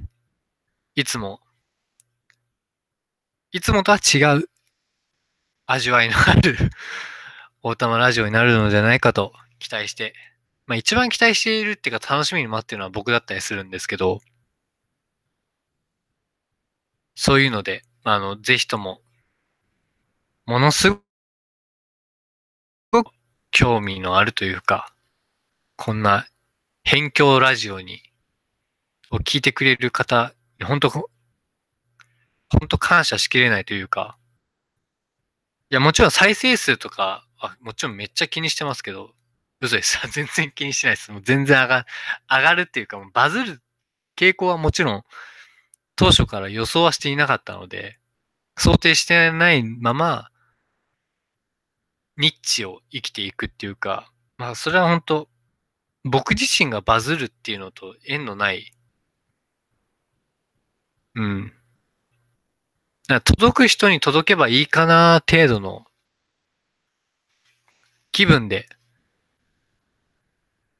[0.93, 1.39] いつも
[3.51, 4.47] いつもとは違う
[5.65, 6.55] 味わいのある
[7.63, 10.13] 大玉ラジオになるのではないかと期待して、
[10.69, 14.21] まあ一番期待しているっていうか楽しみに待ってるのは僕だったりするんですけど、
[17.15, 19.01] そういうので、あの、ぜひとも、
[20.45, 20.91] ものす
[22.91, 23.11] ごく
[23.49, 24.93] 興味のあるというか、
[25.75, 26.27] こんな
[26.85, 28.03] 辺境ラジオに、
[29.09, 31.03] を聞いてくれる方、本当本
[32.69, 34.19] 当感謝しきれないというか、
[35.71, 39.15] いや、もちろん再生数とか、あもちろんめっちゃ気にしてますけど、
[39.61, 39.99] 嘘です。
[40.11, 41.11] 全然気にしてないです。
[41.11, 41.85] もう全然上が、
[42.29, 43.61] 上がるっていうか、バズる
[44.15, 45.03] 傾向はもちろん、
[45.95, 47.99] 当初から予想はしていなかったので、
[48.57, 50.31] 想定してないまま、
[52.17, 55.29] ニッチを生きていくっていうか、まあ、それは本当
[56.03, 58.73] 僕自身がバズるっていうのと縁のない、
[61.15, 61.53] うん。
[63.23, 65.85] 届く人に届けばいいかな程度の
[68.11, 68.67] 気分で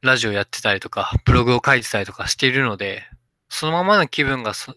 [0.02, 3.04] ラジオやってたりとか、ブログを書いてたりとかしているので、
[3.50, 4.76] そのままの気分がそ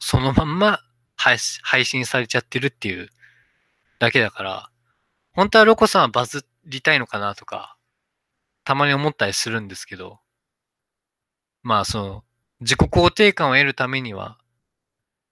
[0.00, 0.80] そのまんま
[1.16, 3.10] 配配信されちゃってるっていう
[4.00, 4.70] だけだから、
[5.32, 7.76] 本当はロコさんはバズりたいのかなとか、
[8.64, 10.18] たまに思ったりするんですけど、
[11.62, 12.24] まあその、
[12.60, 14.38] 自己肯定感を得るためには、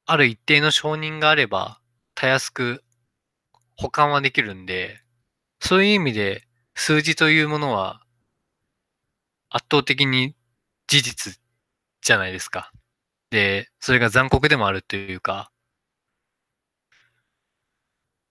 [0.07, 1.81] ある一定の承認があれば、
[2.15, 2.85] たやすく
[3.77, 5.03] 保管はできるんで、
[5.61, 8.02] そういう意味で数字というものは
[9.53, 10.35] 圧倒的に
[10.89, 11.39] 事実
[12.03, 12.73] じゃないですか。
[13.31, 15.53] で、それが残酷でもあるというか、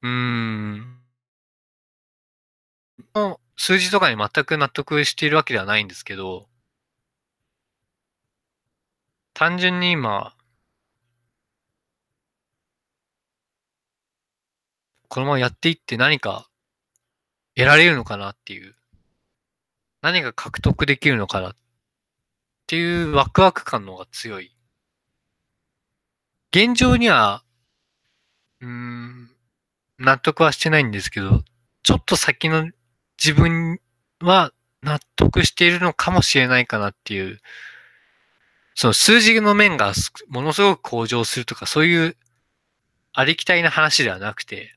[0.02, 1.02] うーん、
[3.56, 6.50] 数字とかに全く納得しているわけではないんですけど、
[9.34, 10.34] 単純に今、
[15.10, 16.50] このままやっていって何か
[17.56, 18.76] 得られるのかなっていう、
[20.02, 21.56] 何が獲得できるのかなっ
[22.68, 24.56] ていうワクワク感の方が強い。
[26.54, 27.44] 現状には、
[28.62, 29.30] うーん、
[30.00, 31.44] 納得はしてないんですけど、
[31.84, 32.70] ちょっと先の
[33.24, 33.80] 自分
[34.20, 37.40] は納得しているのかもしれないかなっていう、
[38.74, 39.94] その数字の面が
[40.28, 42.18] ものすごく向上するとか、そういう
[43.14, 44.76] ありきたりな話ではなくて、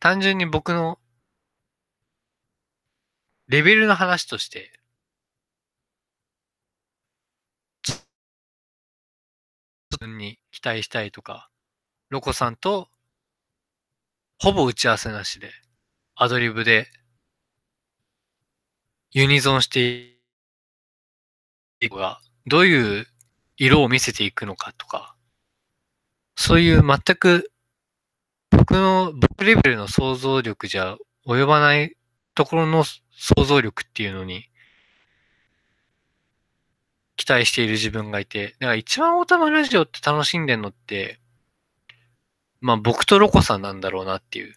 [0.00, 0.98] 単純に僕の
[3.48, 4.70] レベルの話として、
[7.82, 7.98] 自
[9.98, 11.48] 分に期待したいとか、
[12.10, 12.88] ロコさんと
[14.38, 15.50] ほぼ打ち合わせなしで、
[16.14, 16.88] アドリブで
[19.10, 20.18] ユニゾンして
[21.80, 23.06] いくが、どういう
[23.56, 25.16] 色を見せていくのかとか、
[26.36, 27.50] そういう全く
[28.50, 30.96] 僕の、僕レベルの想像力じゃ
[31.26, 31.96] 及ばない
[32.34, 32.84] ところの
[33.18, 34.48] 想像力っていうのに
[37.16, 41.18] 期待している自分がいて、だから一番オータマラジオって楽しんでんのって、
[42.60, 44.54] まあ僕とロコさんなんだろうなっていう。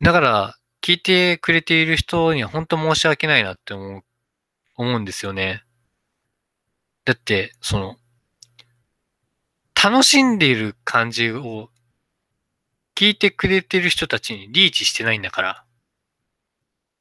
[0.00, 4.02] だから、聞いてくれている人には本当申し訳ないなって思う、
[4.76, 5.62] 思うんですよね。
[7.04, 7.96] だって、その、
[9.74, 11.68] 楽しんでいる感じを
[12.94, 15.64] 聞いてくれてる人たちにリーチしてないんだから、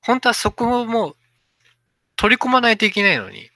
[0.08, 1.16] 本当はそこも
[2.16, 3.49] 取り込まないといけないのに、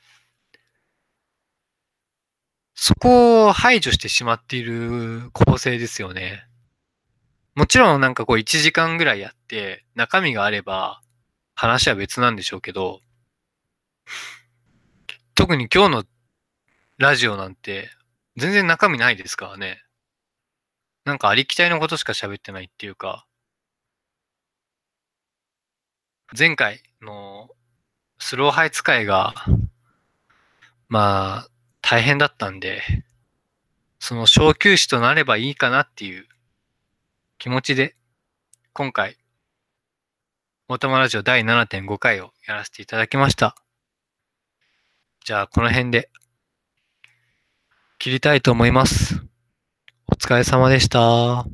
[2.75, 6.45] そこを排除してしまっている構成ですよね。
[7.55, 11.01] もちろんなんかこう1時間ぐらいやって中身があれば
[11.55, 12.99] 話は別なんでしょうけど、
[15.35, 16.03] 特に今日の
[16.97, 17.89] ラジオなんて
[18.35, 19.81] 全然中身ないですからね。
[21.05, 23.25] なんかありきたりのことしか喋ってないっていうか、
[26.37, 27.49] 前回の
[28.17, 29.33] スローハイ使いが、
[30.87, 31.49] まあ、
[31.81, 32.81] 大変だったんで、
[33.99, 36.25] その小休止となればいいかなっていう
[37.37, 37.95] 気持ちで、
[38.71, 39.17] 今回、
[40.69, 43.55] オータマラジオ第7.5回をやらせていただきました。
[45.25, 46.09] じゃあ、この辺で、
[47.99, 49.21] 切りたいと思います。
[50.07, 51.45] お疲れ様でした。